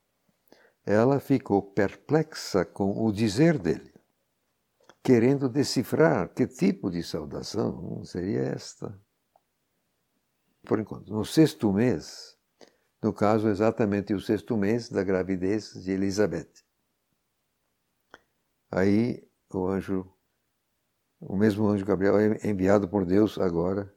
ela 0.84 1.18
ficou 1.18 1.62
perplexa 1.62 2.62
com 2.62 3.06
o 3.06 3.10
dizer 3.10 3.58
dele, 3.58 3.90
querendo 5.02 5.48
decifrar 5.48 6.28
que 6.34 6.46
tipo 6.46 6.90
de 6.90 7.02
saudação 7.02 8.04
seria 8.04 8.42
esta 8.42 8.94
por 10.66 10.78
enquanto. 10.78 11.10
No 11.10 11.24
sexto 11.24 11.72
mês, 11.72 12.36
no 13.02 13.14
caso 13.14 13.48
exatamente 13.48 14.12
o 14.12 14.20
sexto 14.20 14.58
mês 14.58 14.90
da 14.90 15.02
gravidez 15.02 15.72
de 15.72 15.90
Elizabeth. 15.90 16.52
Aí 18.70 19.26
o 19.58 19.68
anjo, 19.68 20.06
o 21.20 21.36
mesmo 21.36 21.68
anjo 21.68 21.84
Gabriel 21.84 22.18
é 22.18 22.48
enviado 22.48 22.88
por 22.88 23.04
Deus 23.04 23.38
agora 23.38 23.92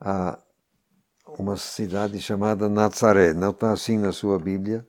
a 0.00 0.38
uma 1.38 1.56
cidade 1.56 2.20
chamada 2.20 2.68
Nazaré. 2.68 3.32
Não 3.32 3.50
está 3.50 3.72
assim 3.72 3.98
na 3.98 4.12
sua 4.12 4.38
Bíblia. 4.38 4.86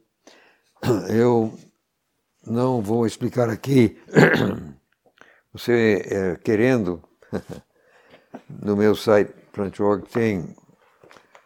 Eu 1.10 1.58
não 2.46 2.82
vou 2.82 3.06
explicar 3.06 3.50
aqui. 3.50 3.98
Você 5.54 6.04
é, 6.06 6.36
querendo, 6.36 7.02
no 8.50 8.76
meu 8.76 8.94
site 8.96 9.34
Plant.org 9.54 10.04
tem 10.10 10.54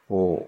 o, 0.09 0.47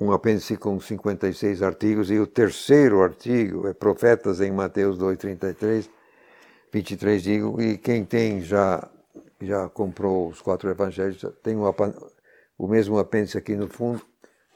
um 0.00 0.10
apêndice 0.10 0.56
com 0.56 0.80
56 0.80 1.62
artigos 1.62 2.10
e 2.10 2.18
o 2.18 2.26
terceiro 2.26 3.00
artigo 3.00 3.68
é 3.68 3.72
Profetas 3.72 4.40
em 4.40 4.50
Mateus 4.50 4.98
2,33, 4.98 5.88
23 6.72 7.22
digo, 7.22 7.60
e 7.60 7.76
quem 7.76 8.04
tem 8.04 8.40
já, 8.40 8.88
já 9.40 9.68
comprou 9.68 10.28
os 10.28 10.40
quatro 10.40 10.70
evangelhos, 10.70 11.22
tem 11.42 11.54
o 11.56 12.66
mesmo 12.66 12.98
apêndice 12.98 13.36
aqui 13.36 13.54
no 13.54 13.68
fundo, 13.68 14.00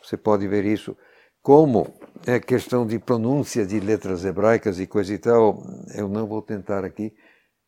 você 0.02 0.16
pode 0.16 0.48
ver 0.48 0.64
isso. 0.64 0.96
Como 1.42 1.94
é 2.26 2.40
questão 2.40 2.86
de 2.86 2.98
pronúncia 2.98 3.66
de 3.66 3.78
letras 3.78 4.24
hebraicas 4.24 4.80
e 4.80 4.86
coisa 4.86 5.12
e 5.12 5.18
tal, 5.18 5.62
eu 5.94 6.08
não 6.08 6.26
vou 6.26 6.40
tentar 6.40 6.84
aqui, 6.84 7.14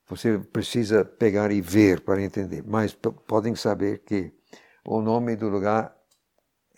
você 0.08 0.38
precisa 0.38 1.04
pegar 1.04 1.52
e 1.52 1.60
ver 1.60 2.00
para 2.00 2.22
entender. 2.22 2.64
Mas 2.66 2.94
podem 3.26 3.54
saber 3.54 3.98
que 3.98 4.32
o 4.86 5.02
nome 5.02 5.36
do 5.36 5.48
lugar 5.48 5.94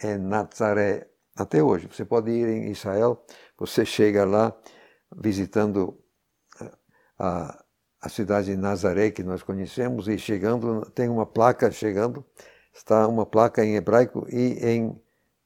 é 0.01 0.19
Nazaré 0.19 1.09
até 1.37 1.63
hoje. 1.63 1.87
Você 1.87 2.05
pode 2.05 2.31
ir 2.33 2.49
em 2.49 2.71
Israel, 2.71 3.25
você 3.57 3.85
chega 3.85 4.25
lá 4.25 4.55
visitando 5.17 5.97
a, 7.21 7.60
a 8.01 8.09
cidade 8.09 8.47
de 8.47 8.57
Nazaré 8.57 9.11
que 9.11 9.23
nós 9.23 9.43
conhecemos 9.43 10.09
e 10.09 10.19
chegando 10.19 10.91
tem 10.91 11.09
uma 11.09 11.27
placa 11.27 11.71
chegando, 11.71 12.25
está 12.73 13.07
uma 13.07 13.27
placa 13.27 13.65
em 13.65 13.77
hebraico 13.77 14.27
e 14.31 14.59
em 14.65 15.01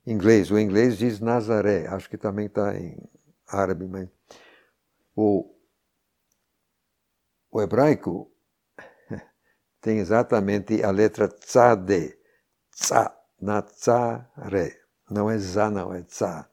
inglês. 0.07 0.51
O 0.51 0.59
inglês 0.59 0.97
diz 0.97 1.21
Nazaré, 1.21 1.87
acho 1.89 2.09
que 2.09 2.17
também 2.17 2.47
está 2.47 2.77
em 2.77 2.97
árabe, 3.49 3.87
mas 3.87 4.09
o 5.17 5.51
o 7.51 7.63
hebraico 7.63 8.33
tem 9.81 9.99
exatamente 9.99 10.83
a 10.83 10.91
letra 10.91 11.29
tzade, 11.29 12.19
tza, 12.73 13.17
nazare. 13.41 14.77
Não 15.09 15.31
é 15.31 15.39
za, 15.39 15.71
não 15.71 15.95
é 15.95 16.03
tza. 16.03 16.51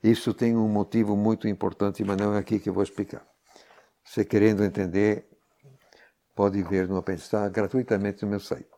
Isso 0.00 0.32
tem 0.32 0.56
um 0.56 0.68
motivo 0.68 1.16
muito 1.16 1.48
importante, 1.48 2.04
mas 2.04 2.16
não 2.16 2.34
é 2.34 2.38
aqui 2.38 2.60
que 2.60 2.68
eu 2.68 2.74
vou 2.74 2.84
explicar. 2.84 3.27
Você 4.08 4.24
querendo 4.24 4.64
entender, 4.64 5.28
pode 6.34 6.62
ver 6.62 6.88
no 6.88 6.96
apêndice, 6.96 7.30
gratuitamente 7.52 8.22
no 8.22 8.30
meu 8.30 8.40
site. 8.40 8.70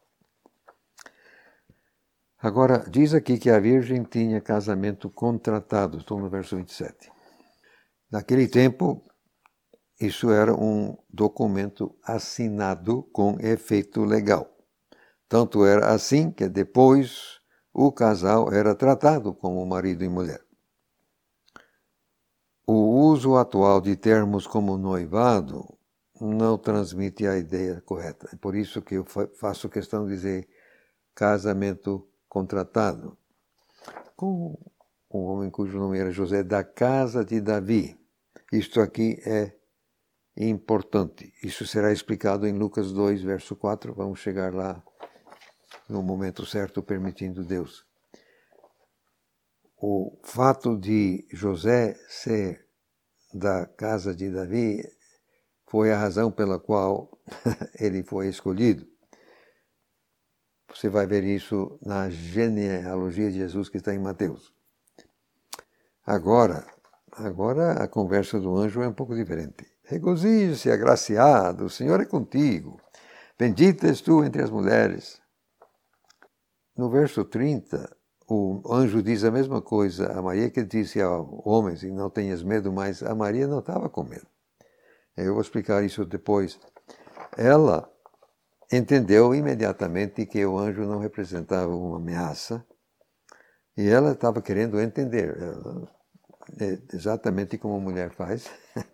Agora, 2.36 2.84
diz 2.90 3.14
aqui 3.14 3.38
que 3.38 3.48
a 3.48 3.60
Virgem 3.60 4.02
tinha 4.02 4.40
casamento 4.40 5.08
contratado, 5.08 5.98
estou 5.98 6.18
no 6.18 6.28
verso 6.28 6.56
27. 6.56 7.12
Naquele 8.10 8.48
tempo, 8.48 9.04
isso 10.00 10.32
era 10.32 10.52
um 10.52 10.98
documento 11.08 11.96
assinado 12.02 13.04
com 13.12 13.38
efeito 13.38 14.04
legal. 14.04 14.50
Tanto 15.28 15.64
era 15.64 15.94
assim 15.94 16.32
que 16.32 16.48
depois 16.48 17.38
o 17.72 17.92
casal 17.92 18.52
era 18.52 18.74
tratado 18.74 19.32
como 19.32 19.64
marido 19.64 20.02
e 20.02 20.08
mulher. 20.08 20.49
O 22.72 23.00
uso 23.00 23.34
atual 23.34 23.80
de 23.80 23.96
termos 23.96 24.46
como 24.46 24.78
noivado 24.78 25.76
não 26.20 26.56
transmite 26.56 27.26
a 27.26 27.36
ideia 27.36 27.80
correta. 27.80 28.28
É 28.32 28.36
por 28.36 28.54
isso 28.54 28.80
que 28.80 28.94
eu 28.94 29.04
faço 29.34 29.68
questão 29.68 30.06
de 30.06 30.12
dizer 30.12 30.48
casamento 31.12 32.08
contratado. 32.28 33.18
Com 34.14 34.56
um 35.12 35.18
homem 35.18 35.50
cujo 35.50 35.80
nome 35.80 35.98
era 35.98 36.12
José 36.12 36.44
da 36.44 36.62
casa 36.62 37.24
de 37.24 37.40
Davi. 37.40 37.98
Isto 38.52 38.80
aqui 38.80 39.20
é 39.26 39.52
importante. 40.36 41.34
Isso 41.42 41.66
será 41.66 41.90
explicado 41.90 42.46
em 42.46 42.56
Lucas 42.56 42.92
2, 42.92 43.20
verso 43.20 43.56
4. 43.56 43.92
Vamos 43.94 44.20
chegar 44.20 44.54
lá 44.54 44.80
no 45.88 46.04
momento 46.04 46.46
certo, 46.46 46.80
permitindo 46.84 47.44
Deus. 47.44 47.89
O 49.82 50.20
fato 50.22 50.76
de 50.76 51.26
José 51.32 51.94
ser 52.06 52.66
da 53.32 53.64
casa 53.64 54.14
de 54.14 54.30
Davi 54.30 54.86
foi 55.66 55.90
a 55.90 55.96
razão 55.96 56.30
pela 56.30 56.60
qual 56.60 57.10
ele 57.80 58.02
foi 58.02 58.28
escolhido. 58.28 58.86
Você 60.68 60.90
vai 60.90 61.06
ver 61.06 61.24
isso 61.24 61.78
na 61.80 62.10
genealogia 62.10 63.30
de 63.30 63.38
Jesus 63.38 63.70
que 63.70 63.78
está 63.78 63.94
em 63.94 63.98
Mateus. 63.98 64.52
Agora, 66.04 66.66
agora 67.12 67.82
a 67.82 67.88
conversa 67.88 68.38
do 68.38 68.54
anjo 68.54 68.82
é 68.82 68.88
um 68.88 68.92
pouco 68.92 69.14
diferente. 69.14 69.66
Regozije-se, 69.84 70.70
agraciado, 70.70 71.64
o 71.64 71.70
Senhor 71.70 72.02
é 72.02 72.04
contigo. 72.04 72.78
Bendita 73.38 73.86
és 73.86 74.02
tu 74.02 74.22
entre 74.22 74.42
as 74.42 74.50
mulheres. 74.50 75.22
No 76.76 76.90
verso 76.90 77.24
30, 77.24 77.96
o 78.30 78.62
anjo 78.72 79.02
diz 79.02 79.24
a 79.24 79.30
mesma 79.30 79.60
coisa 79.60 80.12
a 80.12 80.22
Maria 80.22 80.48
que 80.50 80.62
disse 80.62 81.00
ao 81.00 81.42
homens, 81.44 81.82
e 81.82 81.90
não 81.90 82.08
tenhas 82.08 82.42
medo, 82.42 82.72
mas 82.72 83.02
a 83.02 83.14
Maria 83.14 83.48
não 83.48 83.58
estava 83.58 83.88
com 83.88 84.04
medo. 84.04 84.26
Eu 85.16 85.32
vou 85.32 85.42
explicar 85.42 85.82
isso 85.84 86.04
depois. 86.04 86.58
Ela 87.36 87.90
entendeu 88.72 89.34
imediatamente 89.34 90.26
que 90.26 90.46
o 90.46 90.56
anjo 90.56 90.82
não 90.82 91.00
representava 91.00 91.74
uma 91.74 91.96
ameaça, 91.96 92.64
e 93.76 93.88
ela 93.88 94.12
estava 94.12 94.40
querendo 94.40 94.80
entender, 94.80 95.36
é, 96.60 96.78
exatamente 96.94 97.58
como 97.58 97.76
a 97.76 97.80
mulher 97.80 98.12
faz. 98.12 98.50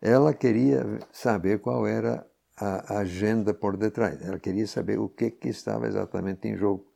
Ela 0.00 0.32
queria 0.32 0.84
saber 1.12 1.60
qual 1.60 1.86
era 1.86 2.26
a 2.56 2.98
agenda 2.98 3.52
por 3.54 3.76
detrás. 3.76 4.20
Ela 4.22 4.38
queria 4.38 4.66
saber 4.66 4.98
o 4.98 5.08
que, 5.08 5.30
que 5.30 5.48
estava 5.48 5.86
exatamente 5.86 6.48
em 6.48 6.56
jogo. 6.56 6.87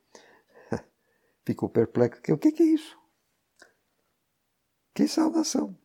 Ficou 1.44 1.68
perplexo. 1.68 2.20
O 2.32 2.38
que, 2.38 2.48
é 2.48 2.66
isso? 2.66 2.98
Que 4.94 5.08
saudação! 5.08 5.76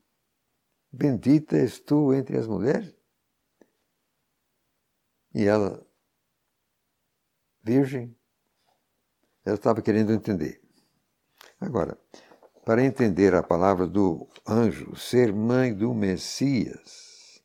Bendita 0.92 1.58
és 1.58 1.80
tu 1.80 2.14
entre 2.14 2.38
as 2.38 2.48
mulheres. 2.48 2.96
E 5.34 5.46
ela, 5.46 5.86
virgem, 7.64 8.16
ela 9.46 9.56
estava 9.56 9.82
querendo 9.82 10.12
entender. 10.12 10.62
Agora, 11.60 11.98
para 12.66 12.84
entender 12.84 13.34
a 13.34 13.44
palavra 13.44 13.88
do 13.88 14.28
anjo, 14.48 14.96
ser 14.96 15.34
mãe 15.34 15.74
do 15.74 15.94
Messias, 15.94 17.42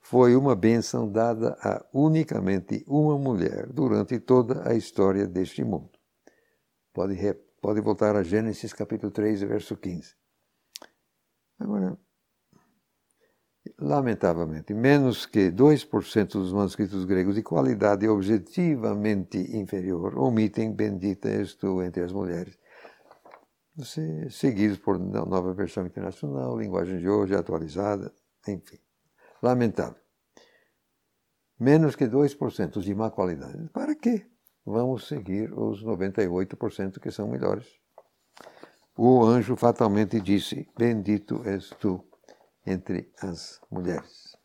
foi 0.00 0.36
uma 0.36 0.54
bênção 0.54 1.10
dada 1.10 1.56
a 1.60 1.84
unicamente 1.92 2.84
uma 2.86 3.18
mulher 3.18 3.66
durante 3.72 4.20
toda 4.20 4.68
a 4.68 4.74
história 4.74 5.26
deste 5.26 5.64
mundo. 5.64 5.98
Pode, 6.92 7.14
pode 7.66 7.80
voltar 7.80 8.14
a 8.14 8.22
Gênesis 8.22 8.72
capítulo 8.72 9.10
3, 9.10 9.42
verso 9.42 9.76
15. 9.76 10.14
Agora, 11.58 11.98
lamentavelmente, 13.76 14.72
menos 14.72 15.26
que 15.26 15.50
2% 15.50 16.28
dos 16.34 16.52
manuscritos 16.52 17.04
gregos 17.04 17.34
de 17.34 17.42
qualidade 17.42 18.06
objetivamente 18.06 19.38
inferior 19.56 20.16
omitem 20.16 20.72
Bendita 20.72 21.28
és 21.28 21.56
tu 21.56 21.82
entre 21.82 22.04
as 22.04 22.12
mulheres. 22.12 22.56
Seguidos 24.30 24.78
por 24.78 24.96
nova 25.00 25.52
versão 25.52 25.84
internacional, 25.84 26.56
linguagem 26.56 27.00
de 27.00 27.08
hoje 27.08 27.34
atualizada, 27.34 28.14
enfim. 28.46 28.78
Lamentável. 29.42 30.00
Menos 31.58 31.96
que 31.96 32.06
2% 32.06 32.80
de 32.80 32.94
má 32.94 33.10
qualidade. 33.10 33.68
Para 33.70 33.96
quê? 33.96 34.24
Vamos 34.66 35.06
seguir 35.06 35.52
os 35.56 35.84
98% 35.84 36.98
que 36.98 37.12
são 37.12 37.28
melhores. 37.28 37.66
O 38.96 39.24
anjo 39.24 39.54
fatalmente 39.54 40.20
disse: 40.20 40.68
Bendito 40.76 41.40
és 41.44 41.70
tu 41.78 42.04
entre 42.66 43.12
as 43.22 43.60
mulheres. 43.70 44.36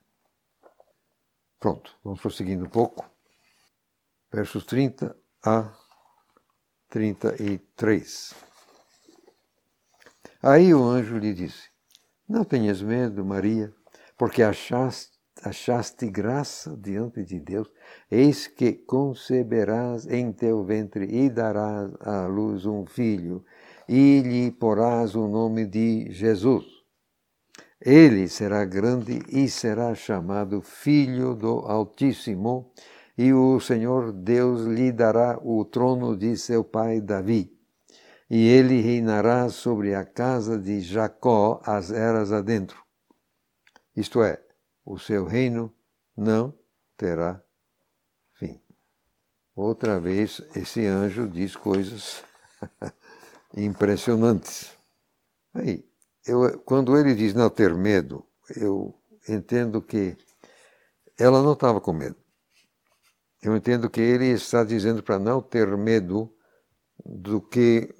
Pronto, 1.59 1.97
vamos 2.03 2.21
prosseguindo 2.21 2.65
um 2.65 2.69
pouco. 2.69 3.09
Versos 4.31 4.63
30 4.65 5.17
a 5.43 5.73
33. 6.89 8.35
Aí 10.43 10.73
o 10.73 10.83
anjo 10.83 11.17
lhe 11.17 11.33
disse: 11.33 11.69
Não 12.27 12.43
tenhas 12.43 12.81
medo, 12.81 13.25
Maria, 13.25 13.73
porque 14.17 14.43
achaste, 14.43 15.20
achaste 15.43 16.09
graça 16.09 16.77
diante 16.77 17.23
de 17.23 17.39
Deus. 17.39 17.71
Eis 18.09 18.47
que 18.47 18.73
conceberás 18.73 20.05
em 20.07 20.31
teu 20.31 20.63
ventre 20.63 21.05
e 21.05 21.29
darás 21.29 21.91
à 21.99 22.25
luz 22.27 22.65
um 22.65 22.85
filho, 22.85 23.43
e 23.87 24.21
lhe 24.21 24.51
porás 24.51 25.15
o 25.15 25.27
nome 25.27 25.65
de 25.65 26.11
Jesus. 26.11 26.65
Ele 27.83 28.27
será 28.27 28.63
grande 28.63 29.23
e 29.29 29.49
será 29.49 29.95
chamado 29.95 30.61
Filho 30.61 31.33
do 31.33 31.59
Altíssimo, 31.65 32.71
e 33.17 33.33
o 33.33 33.59
Senhor 33.59 34.11
Deus 34.11 34.61
lhe 34.65 34.91
dará 34.91 35.39
o 35.43 35.65
trono 35.65 36.15
de 36.15 36.37
seu 36.37 36.63
pai 36.63 37.01
Davi. 37.01 37.51
E 38.29 38.47
ele 38.47 38.79
reinará 38.79 39.49
sobre 39.49 39.93
a 39.93 40.05
casa 40.05 40.57
de 40.57 40.79
Jacó 40.79 41.59
as 41.65 41.91
eras 41.91 42.31
adentro. 42.31 42.81
Isto 43.95 44.23
é, 44.23 44.41
o 44.85 44.97
seu 44.97 45.25
reino 45.25 45.73
não 46.15 46.53
terá 46.97 47.41
fim. 48.33 48.61
Outra 49.55 49.99
vez, 49.99 50.41
esse 50.55 50.85
anjo 50.85 51.27
diz 51.27 51.55
coisas 51.55 52.23
impressionantes. 53.55 54.71
Aí, 55.53 55.85
eu, 56.25 56.59
quando 56.59 56.97
ele 56.97 57.13
diz 57.13 57.33
não 57.33 57.49
ter 57.49 57.73
medo, 57.73 58.25
eu 58.55 58.93
entendo 59.27 59.81
que 59.81 60.15
ela 61.17 61.41
não 61.41 61.53
estava 61.53 61.81
com 61.81 61.93
medo. 61.93 62.15
Eu 63.41 63.55
entendo 63.55 63.89
que 63.89 64.01
ele 64.01 64.27
está 64.27 64.63
dizendo 64.63 65.01
para 65.01 65.17
não 65.17 65.41
ter 65.41 65.67
medo 65.75 66.31
do 67.03 67.41
que 67.41 67.93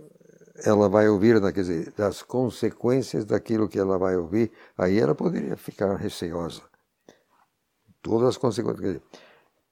ela 0.63 0.87
vai 0.87 1.09
ouvir, 1.09 1.41
quer 1.41 1.61
dizer, 1.61 1.91
das 1.93 2.21
consequências 2.21 3.25
daquilo 3.25 3.67
que 3.67 3.79
ela 3.79 3.97
vai 3.97 4.15
ouvir. 4.15 4.51
Aí 4.77 4.99
ela 4.99 5.15
poderia 5.15 5.57
ficar 5.57 5.95
receosa. 5.95 6.70
Todas 8.01 8.29
as 8.29 8.37
consequências. 8.37 9.01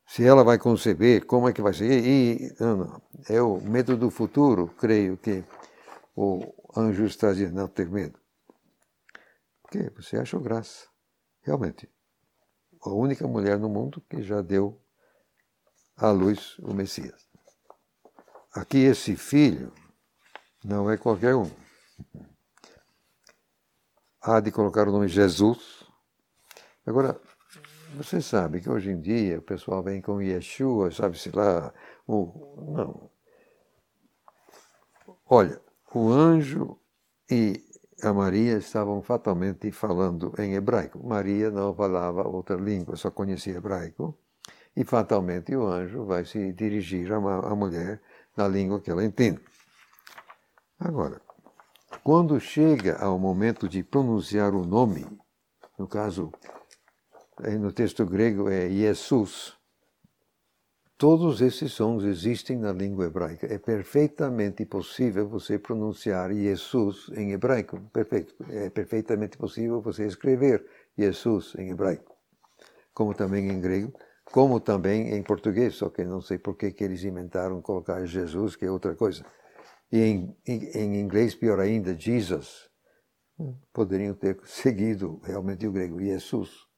se 0.08 0.24
ela 0.26 0.44
vai 0.44 0.58
conceber, 0.58 1.26
como 1.26 1.50
é 1.50 1.54
que 1.54 1.62
vai 1.62 1.74
ser? 1.74 2.06
E, 2.06 2.56
não, 2.60 2.78
não. 2.78 3.02
É 3.28 3.42
o 3.42 3.60
medo 3.60 3.98
do 3.98 4.10
futuro, 4.10 4.68
creio 4.78 5.18
que 5.18 5.44
o 6.16 6.54
anjo 6.76 7.06
está 7.06 7.32
dizendo, 7.32 7.56
não 7.56 7.68
ter 7.68 7.90
medo. 7.90 8.20
Porque 9.62 9.90
você 9.96 10.18
achou 10.18 10.40
graça. 10.40 10.88
Realmente, 11.42 11.90
a 12.82 12.90
única 12.90 13.28
mulher 13.28 13.58
no 13.58 13.70
mundo 13.70 14.02
que 14.10 14.22
já 14.22 14.42
deu 14.42 14.80
à 15.96 16.12
luz 16.12 16.58
o 16.60 16.74
Messias. 16.74 17.28
Aqui 18.54 18.80
esse 18.80 19.16
filho 19.16 19.72
não 20.64 20.90
é 20.90 20.98
qualquer 20.98 21.36
um. 21.36 21.50
Há 24.22 24.40
de 24.40 24.52
colocar 24.52 24.88
o 24.88 24.92
nome 24.92 25.08
Jesus. 25.08 25.84
Agora, 26.86 27.20
você 27.96 28.22
sabe 28.22 28.62
que 28.62 28.70
hoje 28.70 28.92
em 28.92 29.02
dia 29.02 29.40
o 29.40 29.42
pessoal 29.42 29.84
vem 29.84 30.02
com 30.02 30.22
Yeshua, 30.22 30.92
sabe-se 30.92 31.32
lá. 31.36 31.74
O, 32.08 32.74
não. 32.74 33.10
Olha, 35.26 35.62
o 35.94 36.10
anjo 36.10 36.80
e 37.30 37.64
a 38.02 38.14
Maria 38.14 38.58
estavam 38.58 39.02
fatalmente 39.02 39.72
falando 39.72 40.34
em 40.38 40.54
hebraico. 40.54 41.06
Maria 41.06 41.52
não 41.52 41.74
falava 41.74 42.28
outra 42.28 42.56
língua, 42.56 42.96
só 42.96 43.12
conhecia 43.12 43.58
hebraico. 43.58 44.18
E 44.76 44.84
fatalmente 44.84 45.56
o 45.56 45.68
anjo 45.68 46.06
vai 46.06 46.26
se 46.26 46.54
dirigir 46.54 47.12
à 47.12 47.20
mulher 47.56 48.02
na 48.38 48.48
língua 48.48 48.80
que 48.80 48.90
ela 48.90 49.04
entende. 49.04 49.42
Agora, 50.80 51.22
quando 52.04 52.40
chega 52.40 52.98
ao 52.98 53.20
momento 53.20 53.68
de 53.68 53.84
pronunciar 53.84 54.54
o 54.54 54.66
nome, 54.66 55.06
no 55.78 55.88
caso, 55.88 56.32
no 57.60 57.72
texto 57.72 58.06
grego 58.06 58.50
é 58.50 58.70
Jesus, 58.70 59.60
Todos 61.00 61.40
esses 61.40 61.72
sons 61.72 62.04
existem 62.04 62.58
na 62.58 62.74
língua 62.74 63.06
hebraica. 63.06 63.48
É 63.48 63.58
perfeitamente 63.58 64.66
possível 64.66 65.30
você 65.30 65.58
pronunciar 65.58 66.34
Jesus 66.34 67.10
em 67.16 67.32
hebraico. 67.32 67.80
Perfeito. 67.94 68.36
É 68.50 68.70
perfeitamente 68.70 69.38
possível 69.38 69.82
você 69.82 70.06
escrever 70.06 70.62
Jesus 70.98 71.56
em 71.58 71.70
hebraico. 71.70 72.14
Como 72.94 73.14
também 73.14 73.48
em 73.48 73.62
grego, 73.62 73.94
como 74.26 74.60
também 74.60 75.14
em 75.14 75.24
português, 75.24 75.76
só 75.76 75.90
que 75.90 76.04
não 76.04 76.20
sei 76.20 76.38
por 76.38 76.58
que, 76.58 76.76
eles 76.84 77.06
inventaram 77.06 77.62
colocar 77.62 78.06
Jesus, 78.06 78.58
que 78.58 78.66
é 78.66 78.70
outra 78.70 78.94
coisa. 78.94 79.26
E 79.90 80.02
em, 80.02 80.38
em, 80.46 80.66
em 80.76 81.00
inglês, 81.00 81.34
pior 81.34 81.62
ainda, 81.62 81.98
Jesus. 81.98 82.70
Poderiam 83.72 84.14
ter 84.16 84.38
seguido 84.44 85.22
realmente 85.24 85.66
o 85.66 85.72
grego, 85.72 85.98
Jesus. 86.02 86.69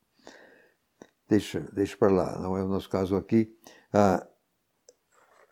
Deixa, 1.32 1.62
deixa 1.72 1.96
para 1.96 2.12
lá, 2.12 2.40
não 2.40 2.58
é 2.58 2.62
o 2.62 2.68
nosso 2.68 2.90
caso 2.90 3.16
aqui 3.16 3.58
ah, 3.94 4.28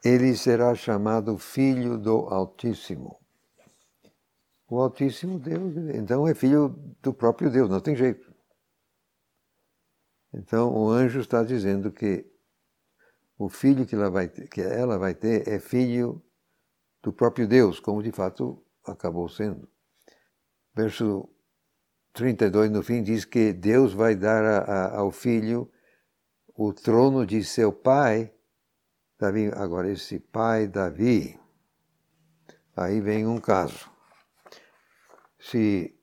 ele 0.04 0.36
será 0.36 0.76
chamado 0.76 1.38
Filho 1.38 1.98
do 1.98 2.28
Altíssimo. 2.28 3.18
O 4.70 4.78
Altíssimo 4.82 5.40
Deus, 5.40 5.78
então 5.96 6.28
é 6.28 6.36
filho 6.36 6.68
do 7.02 7.14
próprio 7.14 7.50
Deus, 7.50 7.70
não 7.70 7.80
tem 7.80 7.96
jeito. 7.96 8.30
Então 10.34 10.70
o 10.74 10.90
anjo 10.90 11.22
está 11.22 11.46
dizendo 11.46 11.94
que 11.94 12.30
o 13.38 13.48
filho 13.48 13.86
que 13.86 13.96
ela 13.96 14.12
vai 14.12 14.28
ter, 14.28 14.50
que 14.50 14.60
ela 14.60 14.98
vai 14.98 15.16
ter 15.16 15.48
é 15.48 15.62
filho 15.62 16.22
do 17.02 17.14
próprio 17.14 17.48
Deus, 17.48 17.80
como 17.80 18.04
de 18.04 18.12
fato 18.12 18.62
acabou 18.86 19.30
sendo. 19.30 19.66
Verso 20.76 21.30
32 22.20 22.70
no 22.70 22.84
fim 22.84 23.02
diz 23.02 23.24
que 23.24 23.54
Deus 23.54 23.94
vai 23.94 24.14
dar 24.14 24.44
a, 24.44 24.58
a, 24.60 24.98
ao 24.98 25.10
filho 25.10 25.72
o 26.54 26.74
trono 26.74 27.26
de 27.26 27.42
seu 27.46 27.72
pai, 27.72 28.30
Davi, 29.18 29.50
agora 29.56 29.90
esse 29.90 30.20
pai 30.20 30.68
Davi, 30.68 31.40
aí 32.76 33.00
vem 33.00 33.26
um 33.26 33.40
caso. 33.40 33.90
Se 35.40 35.96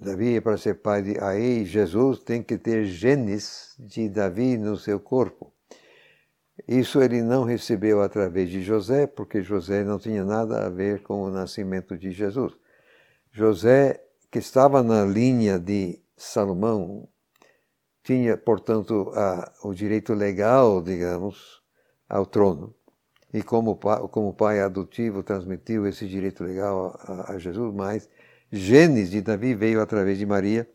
Davi 0.00 0.36
é 0.36 0.40
para 0.40 0.56
ser 0.56 0.76
pai 0.76 1.02
de 1.02 1.22
aí 1.22 1.66
Jesus 1.66 2.20
tem 2.20 2.42
que 2.42 2.56
ter 2.56 2.86
genes 2.86 3.76
de 3.78 4.08
Davi 4.08 4.56
no 4.56 4.78
seu 4.78 4.98
corpo. 4.98 5.52
Isso 6.66 7.02
ele 7.02 7.20
não 7.20 7.44
recebeu 7.44 8.00
através 8.00 8.48
de 8.48 8.62
José, 8.62 9.06
porque 9.06 9.42
José 9.42 9.84
não 9.84 9.98
tinha 9.98 10.24
nada 10.24 10.64
a 10.64 10.70
ver 10.70 11.02
com 11.02 11.22
o 11.22 11.30
nascimento 11.30 11.98
de 11.98 12.10
Jesus. 12.12 12.54
José, 13.30 14.02
que 14.32 14.38
estava 14.38 14.82
na 14.82 15.04
linha 15.04 15.58
de 15.58 16.00
Salomão, 16.16 17.06
tinha, 18.02 18.34
portanto, 18.34 19.12
a, 19.14 19.52
o 19.62 19.74
direito 19.74 20.14
legal, 20.14 20.80
digamos, 20.80 21.62
ao 22.08 22.24
trono. 22.24 22.74
E 23.32 23.42
como, 23.42 23.76
como 23.76 24.32
pai 24.32 24.60
adotivo 24.60 25.22
transmitiu 25.22 25.86
esse 25.86 26.08
direito 26.08 26.42
legal 26.42 26.98
a, 27.00 27.34
a 27.34 27.38
Jesus, 27.38 27.74
mas 27.74 28.08
genes 28.50 29.10
de 29.10 29.20
Davi 29.20 29.54
veio 29.54 29.82
através 29.82 30.16
de 30.16 30.24
Maria. 30.24 30.66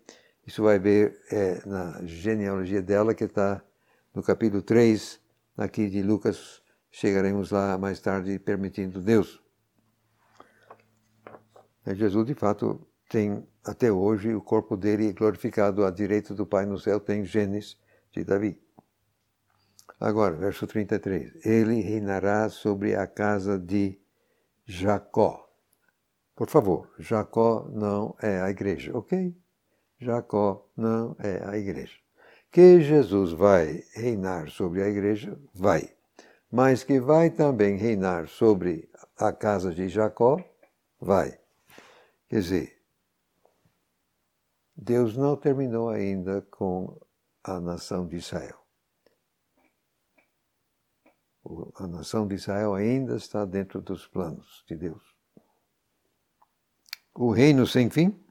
Isso 0.45 0.61
vai 0.61 0.77
ver 0.77 1.19
é, 1.31 1.59
na 1.65 1.99
genealogia 2.05 2.81
dela, 2.81 3.15
que 3.15 3.23
está 3.23 3.59
no 4.13 4.21
capítulo 4.21 4.61
3, 4.61 5.19
aqui 5.57 5.89
de 5.89 6.03
Lucas. 6.03 6.61
Chegaremos 6.91 7.49
lá 7.49 7.75
mais 7.75 7.99
tarde, 7.99 8.37
permitindo 8.37 9.01
Deus. 9.01 9.41
É, 11.83 11.95
Jesus, 11.95 12.25
de 12.27 12.35
fato, 12.35 12.86
tem 13.07 13.47
até 13.63 13.91
hoje 13.91 14.33
o 14.33 14.41
corpo 14.41 14.75
dele 14.75 15.13
glorificado 15.13 15.85
à 15.85 15.91
direita 15.91 16.33
do 16.33 16.45
Pai 16.45 16.65
no 16.65 16.79
céu, 16.79 16.99
tem 16.99 17.23
genes 17.23 17.77
de 18.11 18.23
Davi. 18.23 18.59
Agora, 19.99 20.35
verso 20.35 20.67
33. 20.67 21.45
Ele 21.45 21.81
reinará 21.81 22.49
sobre 22.49 22.95
a 22.95 23.07
casa 23.07 23.57
de 23.57 23.99
Jacó. 24.65 25.49
Por 26.35 26.49
favor, 26.49 26.93
Jacó 26.99 27.67
não 27.71 28.15
é 28.21 28.39
a 28.41 28.49
igreja, 28.49 28.95
ok? 28.95 29.35
Jacó 29.99 30.69
não 30.77 31.15
é 31.19 31.41
a 31.43 31.57
igreja. 31.57 31.97
Que 32.51 32.79
Jesus 32.79 33.31
vai 33.31 33.83
reinar 33.93 34.49
sobre 34.49 34.83
a 34.83 34.87
igreja, 34.87 35.37
vai. 35.53 35.89
Mas 36.51 36.83
que 36.83 36.99
vai 36.99 37.29
também 37.31 37.75
reinar 37.75 38.27
sobre 38.27 38.89
a 39.17 39.33
casa 39.33 39.73
de 39.73 39.89
Jacó, 39.89 40.37
vai. 41.01 41.39
Quer 42.29 42.39
dizer, 42.39 42.76
Deus 44.79 45.17
não 45.17 45.35
terminou 45.35 45.89
ainda 45.89 46.43
com 46.51 47.01
a 47.43 47.59
nação 47.59 48.07
de 48.07 48.17
Israel. 48.17 48.59
A 51.75 51.87
nação 51.87 52.27
de 52.27 52.35
Israel 52.35 52.75
ainda 52.75 53.15
está 53.15 53.43
dentro 53.43 53.81
dos 53.81 54.05
planos 54.05 54.63
de 54.67 54.75
Deus. 54.75 55.01
O 57.15 57.31
reino 57.31 57.65
sem 57.65 57.89
fim, 57.89 58.23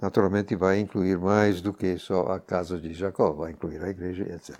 naturalmente, 0.00 0.54
vai 0.54 0.78
incluir 0.78 1.18
mais 1.18 1.60
do 1.60 1.74
que 1.74 1.98
só 1.98 2.28
a 2.28 2.38
casa 2.38 2.78
de 2.78 2.94
Jacó, 2.94 3.32
vai 3.32 3.50
incluir 3.50 3.82
a 3.82 3.88
igreja, 3.88 4.22
etc. 4.32 4.56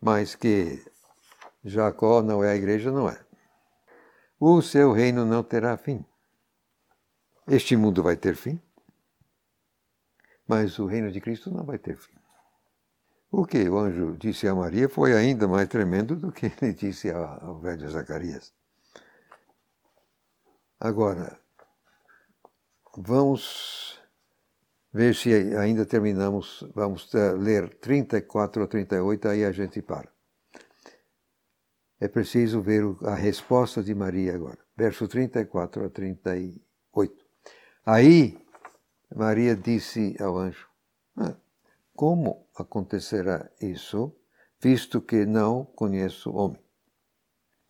Mas 0.00 0.34
que 0.34 0.84
Jacó 1.62 2.20
não 2.20 2.42
é 2.42 2.50
a 2.50 2.56
igreja, 2.56 2.90
não 2.90 3.08
é. 3.08 3.24
O 4.40 4.60
seu 4.60 4.90
reino 4.90 5.24
não 5.24 5.44
terá 5.44 5.76
fim. 5.76 6.04
Este 7.46 7.76
mundo 7.76 8.02
vai 8.02 8.16
ter 8.16 8.34
fim, 8.34 8.60
mas 10.46 10.78
o 10.78 10.86
reino 10.86 11.10
de 11.10 11.20
Cristo 11.20 11.50
não 11.50 11.64
vai 11.64 11.78
ter 11.78 11.96
fim. 11.96 12.14
O 13.30 13.44
que 13.44 13.68
o 13.68 13.78
anjo 13.78 14.16
disse 14.16 14.46
a 14.46 14.54
Maria 14.54 14.88
foi 14.88 15.12
ainda 15.12 15.48
mais 15.48 15.68
tremendo 15.68 16.14
do 16.14 16.30
que 16.30 16.46
ele 16.46 16.72
disse 16.72 17.10
ao 17.10 17.58
velho 17.58 17.90
Zacarias. 17.90 18.52
Agora, 20.78 21.38
vamos 22.96 24.00
ver 24.92 25.14
se 25.14 25.32
ainda 25.56 25.84
terminamos. 25.84 26.64
Vamos 26.74 27.12
eh, 27.14 27.32
ler 27.32 27.68
34 27.78 28.62
a 28.62 28.66
38, 28.68 29.28
aí 29.28 29.44
a 29.44 29.50
gente 29.50 29.82
para. 29.82 30.08
É 31.98 32.06
preciso 32.06 32.60
ver 32.60 32.84
a 33.02 33.14
resposta 33.14 33.82
de 33.82 33.94
Maria 33.94 34.34
agora. 34.34 34.58
Verso 34.76 35.08
34 35.08 35.86
a 35.86 35.88
38. 35.88 37.24
Aí 37.84 38.38
Maria 39.14 39.54
disse 39.54 40.16
ao 40.20 40.36
anjo: 40.36 40.66
ah, 41.16 41.36
como 41.94 42.48
acontecerá 42.56 43.48
isso, 43.60 44.12
visto 44.60 45.00
que 45.00 45.24
não 45.24 45.64
conheço 45.64 46.32
homem? 46.32 46.60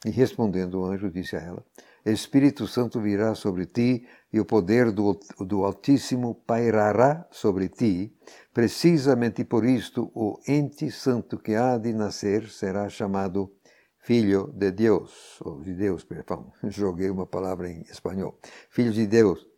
E 0.06 0.10
respondendo 0.10 0.80
o 0.80 0.84
anjo, 0.86 1.10
disse 1.10 1.36
a 1.36 1.40
ela: 1.40 1.64
Espírito 2.04 2.66
Santo 2.66 3.00
virá 3.00 3.34
sobre 3.34 3.66
ti 3.66 4.06
e 4.32 4.40
o 4.40 4.44
poder 4.44 4.90
do, 4.90 5.18
do 5.40 5.64
Altíssimo 5.64 6.34
pairará 6.46 7.26
sobre 7.30 7.68
ti. 7.68 8.16
Precisamente 8.52 9.44
por 9.44 9.64
isto, 9.64 10.10
o 10.14 10.38
ente 10.48 10.90
santo 10.90 11.38
que 11.38 11.54
há 11.54 11.76
de 11.76 11.92
nascer 11.92 12.48
será 12.48 12.88
chamado 12.88 13.52
Filho 13.98 14.52
de 14.54 14.70
Deus, 14.70 15.40
ou 15.40 15.62
de 15.62 15.74
Deus, 15.74 16.04
perdão, 16.04 16.52
joguei 16.64 17.08
uma 17.08 17.26
palavra 17.26 17.70
em 17.70 17.80
espanhol. 17.82 18.38
Filho 18.68 18.92
de 18.92 19.06
Deus. 19.06 19.53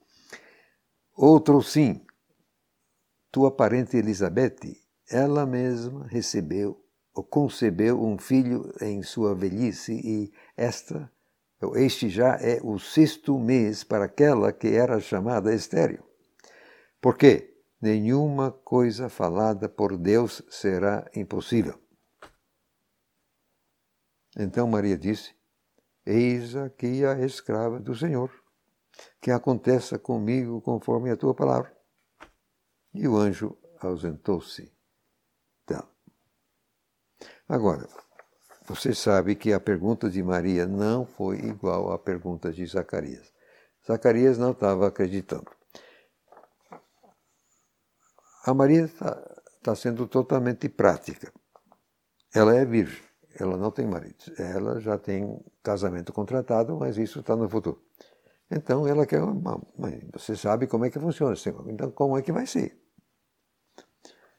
Outro 1.17 1.62
sim, 1.62 2.05
tua 3.33 3.51
parente 3.51 3.97
Elizabeth, 3.97 4.77
ela 5.09 5.47
mesma 5.47 6.07
recebeu 6.09 6.85
ou 7.14 7.25
concebeu 7.25 8.05
um 8.05 8.19
filho 8.19 8.71
em 8.83 9.03
sua 9.03 9.35
velhice 9.35 9.95
e 9.95 10.31
esta, 10.55 11.11
este 11.77 12.11
já 12.11 12.35
é 12.35 12.61
o 12.62 12.79
sexto 12.79 13.39
mês 13.39 13.83
para 13.83 14.05
aquela 14.05 14.53
que 14.53 14.69
era 14.69 15.01
chamada 15.01 15.55
estéril. 15.55 16.05
Porque 17.01 17.62
nenhuma 17.81 18.53
coisa 18.53 19.09
falada 19.09 19.71
por 19.71 19.97
Deus 19.97 20.43
será 20.51 21.11
impossível. 21.17 21.81
Então 24.37 24.69
Maria 24.69 24.99
disse: 24.99 25.35
Eis 26.05 26.55
aqui 26.55 27.07
a 27.07 27.19
escrava 27.25 27.81
do 27.81 27.95
Senhor, 27.95 28.31
que 29.21 29.31
aconteça 29.31 29.99
comigo 29.99 30.61
conforme 30.61 31.11
a 31.11 31.17
tua 31.17 31.35
palavra. 31.35 31.75
E 32.95 33.07
o 33.07 33.17
anjo 33.17 33.57
ausentou-se 33.81 34.73
dela. 35.67 35.91
Agora, 37.49 37.89
você 38.67 38.95
sabe 38.95 39.37
que 39.37 39.53
a 39.53 39.61
pergunta 39.61 40.11
de 40.11 40.23
Maria 40.23 40.67
não 40.67 41.07
foi 41.07 41.39
igual 41.39 41.93
à 41.93 41.99
pergunta 41.99 42.53
de 42.53 42.67
Zacarias. 42.67 43.33
Zacarias 43.87 44.39
não 44.39 44.51
estava 44.51 44.89
acreditando. 44.89 45.51
A 48.45 48.55
Maria 48.55 48.85
está 48.85 49.15
tá 49.63 49.75
sendo 49.75 50.09
totalmente 50.09 50.69
prática. 50.69 51.33
Ela 52.35 52.57
é 52.57 52.65
virgem, 52.65 53.03
ela 53.39 53.57
não 53.57 53.71
tem 53.71 53.87
marido. 53.87 54.25
Ela 54.39 54.81
já 54.81 54.99
tem 54.99 55.41
casamento 55.63 56.13
contratado, 56.13 56.77
mas 56.77 56.97
isso 56.97 57.21
está 57.21 57.37
no 57.37 57.49
futuro. 57.49 57.86
Então 58.51 58.87
ela 58.87 59.07
quer 59.07 59.23
uma. 59.23 59.61
Você 60.13 60.37
sabe 60.37 60.67
como 60.67 60.85
é 60.85 60.91
que 60.91 61.01
funciona. 61.01 61.35
Então 61.69 61.91
como 61.91 62.17
é 62.17 62.23
que 62.23 62.33
vai 62.33 62.47
ser? 62.47 62.81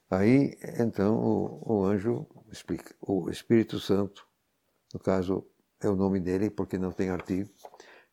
Aí, 0.09 0.57
então, 0.79 1.17
o, 1.19 1.79
o 1.79 1.85
anjo 1.85 2.25
explica. 2.49 2.95
O 3.01 3.29
Espírito 3.29 3.77
Santo, 3.79 4.25
no 4.93 4.99
caso, 4.99 5.45
é 5.81 5.89
o 5.89 5.95
nome 5.95 6.19
dele, 6.19 6.49
porque 6.49 6.77
não 6.77 6.91
tem 6.91 7.09
artigo, 7.09 7.49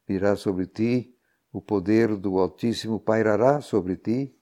virá 0.07 0.35
sobre 0.35 0.67
ti, 0.67 1.17
o 1.53 1.63
poder 1.63 2.17
do 2.17 2.39
Altíssimo 2.39 2.99
pairará 2.99 3.61
sobre 3.61 3.97
ti. 3.97 4.37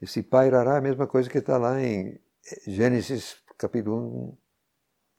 Esse 0.00 0.22
pairará 0.22 0.74
é 0.74 0.78
a 0.78 0.82
mesma 0.82 1.06
coisa 1.06 1.30
que 1.30 1.38
está 1.38 1.56
lá 1.56 1.80
em 1.80 2.20
Gênesis 2.66 3.36
capítulo 3.56 4.36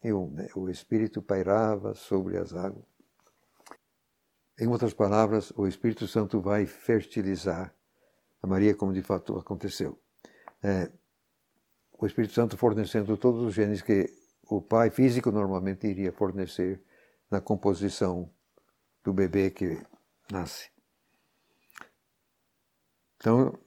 1 0.03 0.09
e 0.09 0.13
1. 0.13 0.31
Né? 0.31 0.47
O 0.55 0.69
Espírito 0.69 1.21
pairava 1.21 1.93
sobre 1.93 2.37
as 2.37 2.53
águas. 2.53 2.88
Em 4.59 4.67
outras 4.67 4.93
palavras, 4.93 5.53
o 5.55 5.65
Espírito 5.65 6.05
Santo 6.05 6.41
vai 6.41 6.65
fertilizar 6.65 7.73
a 8.41 8.47
Maria, 8.47 8.75
como 8.75 8.91
de 8.91 9.01
fato 9.01 9.37
aconteceu. 9.37 9.97
É, 10.61 10.91
o 11.97 12.05
Espírito 12.05 12.33
Santo 12.33 12.57
fornecendo 12.57 13.15
todos 13.15 13.41
os 13.41 13.53
genes 13.53 13.81
que 13.81 14.13
o 14.49 14.61
pai 14.61 14.89
físico 14.89 15.31
normalmente 15.31 15.87
iria 15.87 16.11
fornecer 16.11 16.83
na 17.31 17.39
composição 17.39 18.29
do 19.03 19.13
bebê 19.13 19.49
que 19.49 19.81
nasce. 20.29 20.69
Então, 23.15 23.57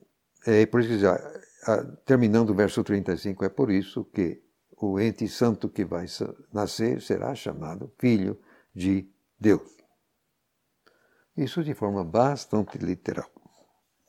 é 0.46 0.66
por 0.66 0.80
isso 0.80 0.98
que, 0.98 2.04
terminando 2.04 2.50
o 2.50 2.54
verso 2.54 2.84
35, 2.84 3.44
é 3.44 3.48
por 3.48 3.70
isso 3.70 4.04
que 4.04 4.42
o 4.76 5.00
ente 5.00 5.26
santo 5.28 5.70
que 5.70 5.84
vai 5.84 6.06
nascer 6.52 7.00
será 7.00 7.34
chamado 7.34 7.94
Filho 7.98 8.38
de 8.74 9.08
Deus. 9.38 9.81
Isso 11.36 11.64
de 11.64 11.74
forma 11.74 12.04
bastante 12.04 12.78
literal 12.78 13.30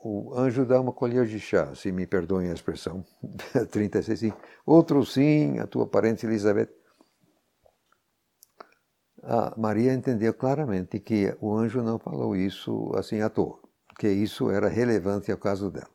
o 0.04 0.34
anjo 0.38 0.66
dá 0.66 0.82
uma 0.82 0.92
colher 0.92 1.26
de 1.26 1.40
chá, 1.40 1.74
se 1.74 1.92
me 1.92 2.06
perdoem 2.06 2.50
a 2.52 2.54
expressão, 2.54 3.06
36, 3.72 4.20
sim. 4.20 4.34
Outro 4.66 5.06
sim, 5.06 5.60
a 5.60 5.68
tua 5.68 5.88
parente 5.88 6.26
Elizabeth. 6.26 6.70
A 9.24 9.54
Maria 9.58 9.94
entendeu 9.94 10.34
claramente 10.34 11.00
que 11.00 11.34
o 11.40 11.56
anjo 11.56 11.82
não 11.82 11.98
falou 11.98 12.36
isso 12.36 12.92
assim 12.96 13.22
à 13.22 13.30
toa, 13.30 13.58
que 13.98 14.10
isso 14.10 14.52
era 14.52 14.68
relevante 14.68 15.32
ao 15.32 15.38
caso 15.38 15.72
dela. 15.72 15.90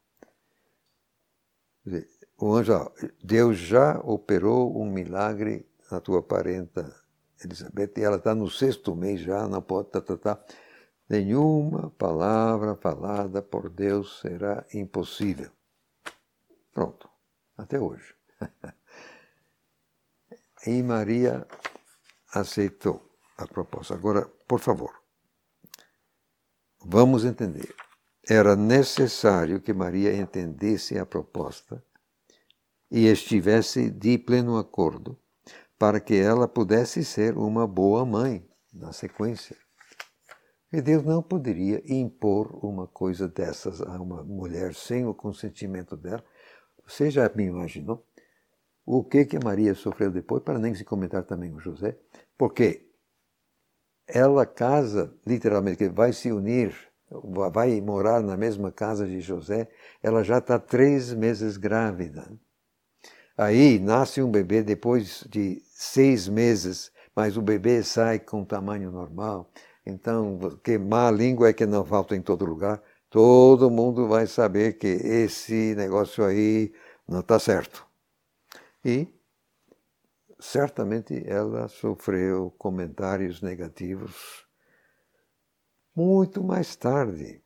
O 2.39 2.55
anjo, 2.55 2.91
Deus 3.23 3.59
já 3.59 4.01
operou 4.01 4.81
um 4.81 4.91
milagre 4.91 5.69
na 5.91 6.01
tua 6.01 6.23
parenta 6.23 6.91
Elizabeth, 7.45 7.93
e 7.99 8.03
ela 8.03 8.17
está 8.17 8.35
no 8.35 8.49
sexto 8.49 8.97
mês 8.97 9.21
já, 9.21 9.47
não 9.47 9.61
pode, 9.61 9.91
tá, 9.91 10.01
tá, 10.01 10.17
tá. 10.17 10.45
Nenhuma 11.09 11.91
palavra 11.93 12.77
falada 12.77 13.41
por 13.41 13.71
Deus 13.71 14.21
será 14.21 14.67
impossível. 14.75 15.51
Pronto, 16.71 17.09
até 17.57 17.81
hoje. 17.81 18.15
e 20.67 20.83
Maria 20.83 21.47
aceitou 22.35 23.11
a 23.39 23.47
proposta. 23.47 23.95
Agora, 23.95 24.27
por 24.47 24.61
favor, 24.61 24.93
vamos 26.85 27.25
entender. 27.25 27.75
Era 28.29 28.55
necessário 28.55 29.63
que 29.63 29.73
Maria 29.73 30.15
entendesse 30.15 30.99
a 30.99 31.07
proposta 31.07 31.83
e 32.91 33.07
estivesse 33.07 33.91
de 33.91 34.19
pleno 34.19 34.59
acordo 34.59 35.19
para 35.79 36.01
que 36.01 36.17
ela 36.17 36.47
pudesse 36.47 37.03
ser 37.03 37.39
uma 37.39 37.67
boa 37.67 38.05
mãe 38.05 38.47
na 38.71 38.93
sequência 38.93 39.57
E 40.73 40.83
Deus 40.83 41.03
não 41.03 41.23
poderia 41.23 41.83
impor 41.87 42.65
uma 42.65 42.87
coisa 42.87 43.27
dessas 43.27 43.81
a 43.81 44.01
uma 44.01 44.23
mulher 44.23 44.75
sem 44.75 45.07
o 45.07 45.15
consentimento 45.15 45.97
dela. 45.97 46.23
Você 46.87 47.11
já 47.11 47.31
me 47.35 47.45
imaginou 47.45 48.05
o 48.85 49.05
que 49.05 49.25
que 49.25 49.39
Maria 49.43 49.75
sofreu 49.75 50.11
depois, 50.11 50.43
para 50.43 50.59
nem 50.59 50.75
se 50.75 50.85
comentar 50.85 51.23
também 51.23 51.53
com 51.53 51.61
José? 51.61 51.97
Porque 52.37 52.89
ela 54.07 54.47
casa, 54.47 55.15
literalmente, 55.27 55.89
vai 55.89 56.13
se 56.13 56.33
unir, 56.33 56.75
vai 57.53 57.81
morar 57.81 58.23
na 58.23 58.37
mesma 58.37 58.73
casa 58.73 59.07
de 59.07 59.21
José, 59.21 59.69
ela 60.03 60.23
já 60.23 60.39
está 60.39 60.59
três 60.59 61.13
meses 61.13 61.59
grávida. 61.59 62.31
Aí 63.37 63.79
nasce 63.79 64.23
um 64.23 64.31
bebê 64.31 64.63
depois 64.63 65.25
de 65.29 65.63
seis 65.67 66.27
meses, 66.27 66.91
mas 67.15 67.37
o 67.37 67.43
bebê 67.43 67.83
sai 67.83 68.19
com 68.19 68.45
tamanho 68.45 68.91
normal. 68.91 69.51
Então, 69.89 70.39
que 70.63 70.77
má 70.77 71.11
língua 71.11 71.49
é 71.49 71.53
que 71.55 71.65
não 71.65 71.83
falta 71.83 72.15
em 72.15 72.21
todo 72.21 72.45
lugar. 72.45 72.83
Todo 73.09 73.71
mundo 73.71 74.07
vai 74.07 74.27
saber 74.27 74.75
que 74.75 74.87
esse 74.87 75.75
negócio 75.75 76.23
aí 76.23 76.75
não 77.09 77.21
está 77.21 77.39
certo. 77.39 77.87
E 78.85 79.09
certamente 80.39 81.25
ela 81.27 81.69
sofreu 81.69 82.55
comentários 82.59 83.41
negativos 83.41 84.47
muito 85.97 86.45
mais 86.45 86.77
tarde. 86.77 87.43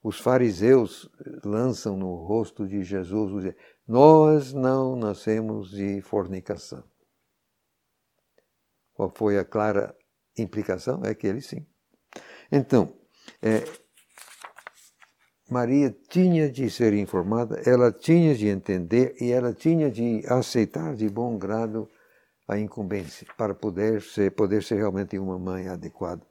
Os 0.00 0.20
fariseus 0.20 1.10
lançam 1.44 1.96
no 1.96 2.14
rosto 2.14 2.68
de 2.68 2.84
Jesus: 2.84 3.52
Nós 3.86 4.52
não 4.52 4.94
nascemos 4.94 5.70
de 5.70 6.00
fornicação. 6.02 6.84
Qual 8.94 9.12
foi 9.12 9.38
a 9.40 9.44
clara 9.44 9.92
implicação? 10.38 11.02
É 11.04 11.16
que 11.16 11.26
ele 11.26 11.40
sim. 11.40 11.66
Então, 12.50 12.92
é, 13.40 13.62
Maria 15.48 15.94
tinha 16.08 16.50
de 16.50 16.68
ser 16.68 16.92
informada, 16.94 17.60
ela 17.64 17.92
tinha 17.92 18.34
de 18.34 18.48
entender 18.48 19.16
e 19.20 19.30
ela 19.30 19.52
tinha 19.52 19.90
de 19.90 20.24
aceitar 20.26 20.94
de 20.94 21.08
bom 21.08 21.38
grado 21.38 21.88
a 22.48 22.58
incumbência 22.58 23.26
para 23.36 23.54
poder 23.54 24.02
ser, 24.02 24.32
poder 24.32 24.64
ser 24.64 24.76
realmente 24.76 25.16
uma 25.18 25.38
mãe 25.38 25.68
adequada. 25.68 26.22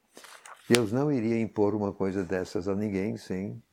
Deus 0.69 0.91
não 0.91 1.11
iria 1.11 1.39
impor 1.39 1.73
uma 1.73 1.93
coisa 1.93 2.23
dessas 2.23 2.67
a 2.67 2.75
ninguém 2.75 3.15
sem 3.17 3.63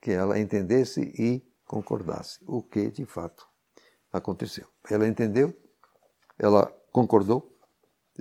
que 0.00 0.10
ela 0.10 0.38
entendesse 0.38 1.00
e 1.00 1.42
concordasse, 1.64 2.40
o 2.46 2.62
que 2.62 2.90
de 2.90 3.06
fato 3.06 3.46
aconteceu. 4.12 4.66
Ela 4.90 5.08
entendeu, 5.08 5.56
ela 6.38 6.66
concordou, 6.92 7.56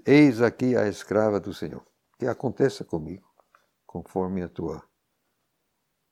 eis 0.05 0.41
aqui 0.41 0.77
a 0.77 0.87
escrava 0.87 1.39
do 1.39 1.53
Senhor, 1.53 1.85
que 2.17 2.25
aconteça 2.25 2.85
comigo 2.85 3.32
conforme 3.93 4.41
a 4.41 4.49
tua 4.49 4.83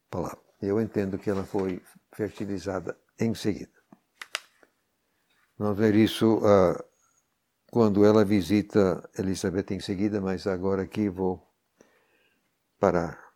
palavra. 0.07 0.39
Eu 0.61 0.79
entendo 0.79 1.17
que 1.17 1.31
ela 1.31 1.43
foi 1.43 1.81
fertilizada 2.13 2.95
em 3.19 3.33
seguida. 3.33 3.73
Vamos 5.57 5.79
ver 5.79 5.95
isso 5.95 6.37
uh, 6.37 6.77
quando 7.71 8.05
ela 8.05 8.23
visita 8.23 9.09
Elizabeth 9.17 9.71
em 9.71 9.79
seguida, 9.79 10.21
mas 10.21 10.45
agora 10.45 10.83
aqui 10.83 11.09
vou 11.09 11.41
parar. 12.79 13.30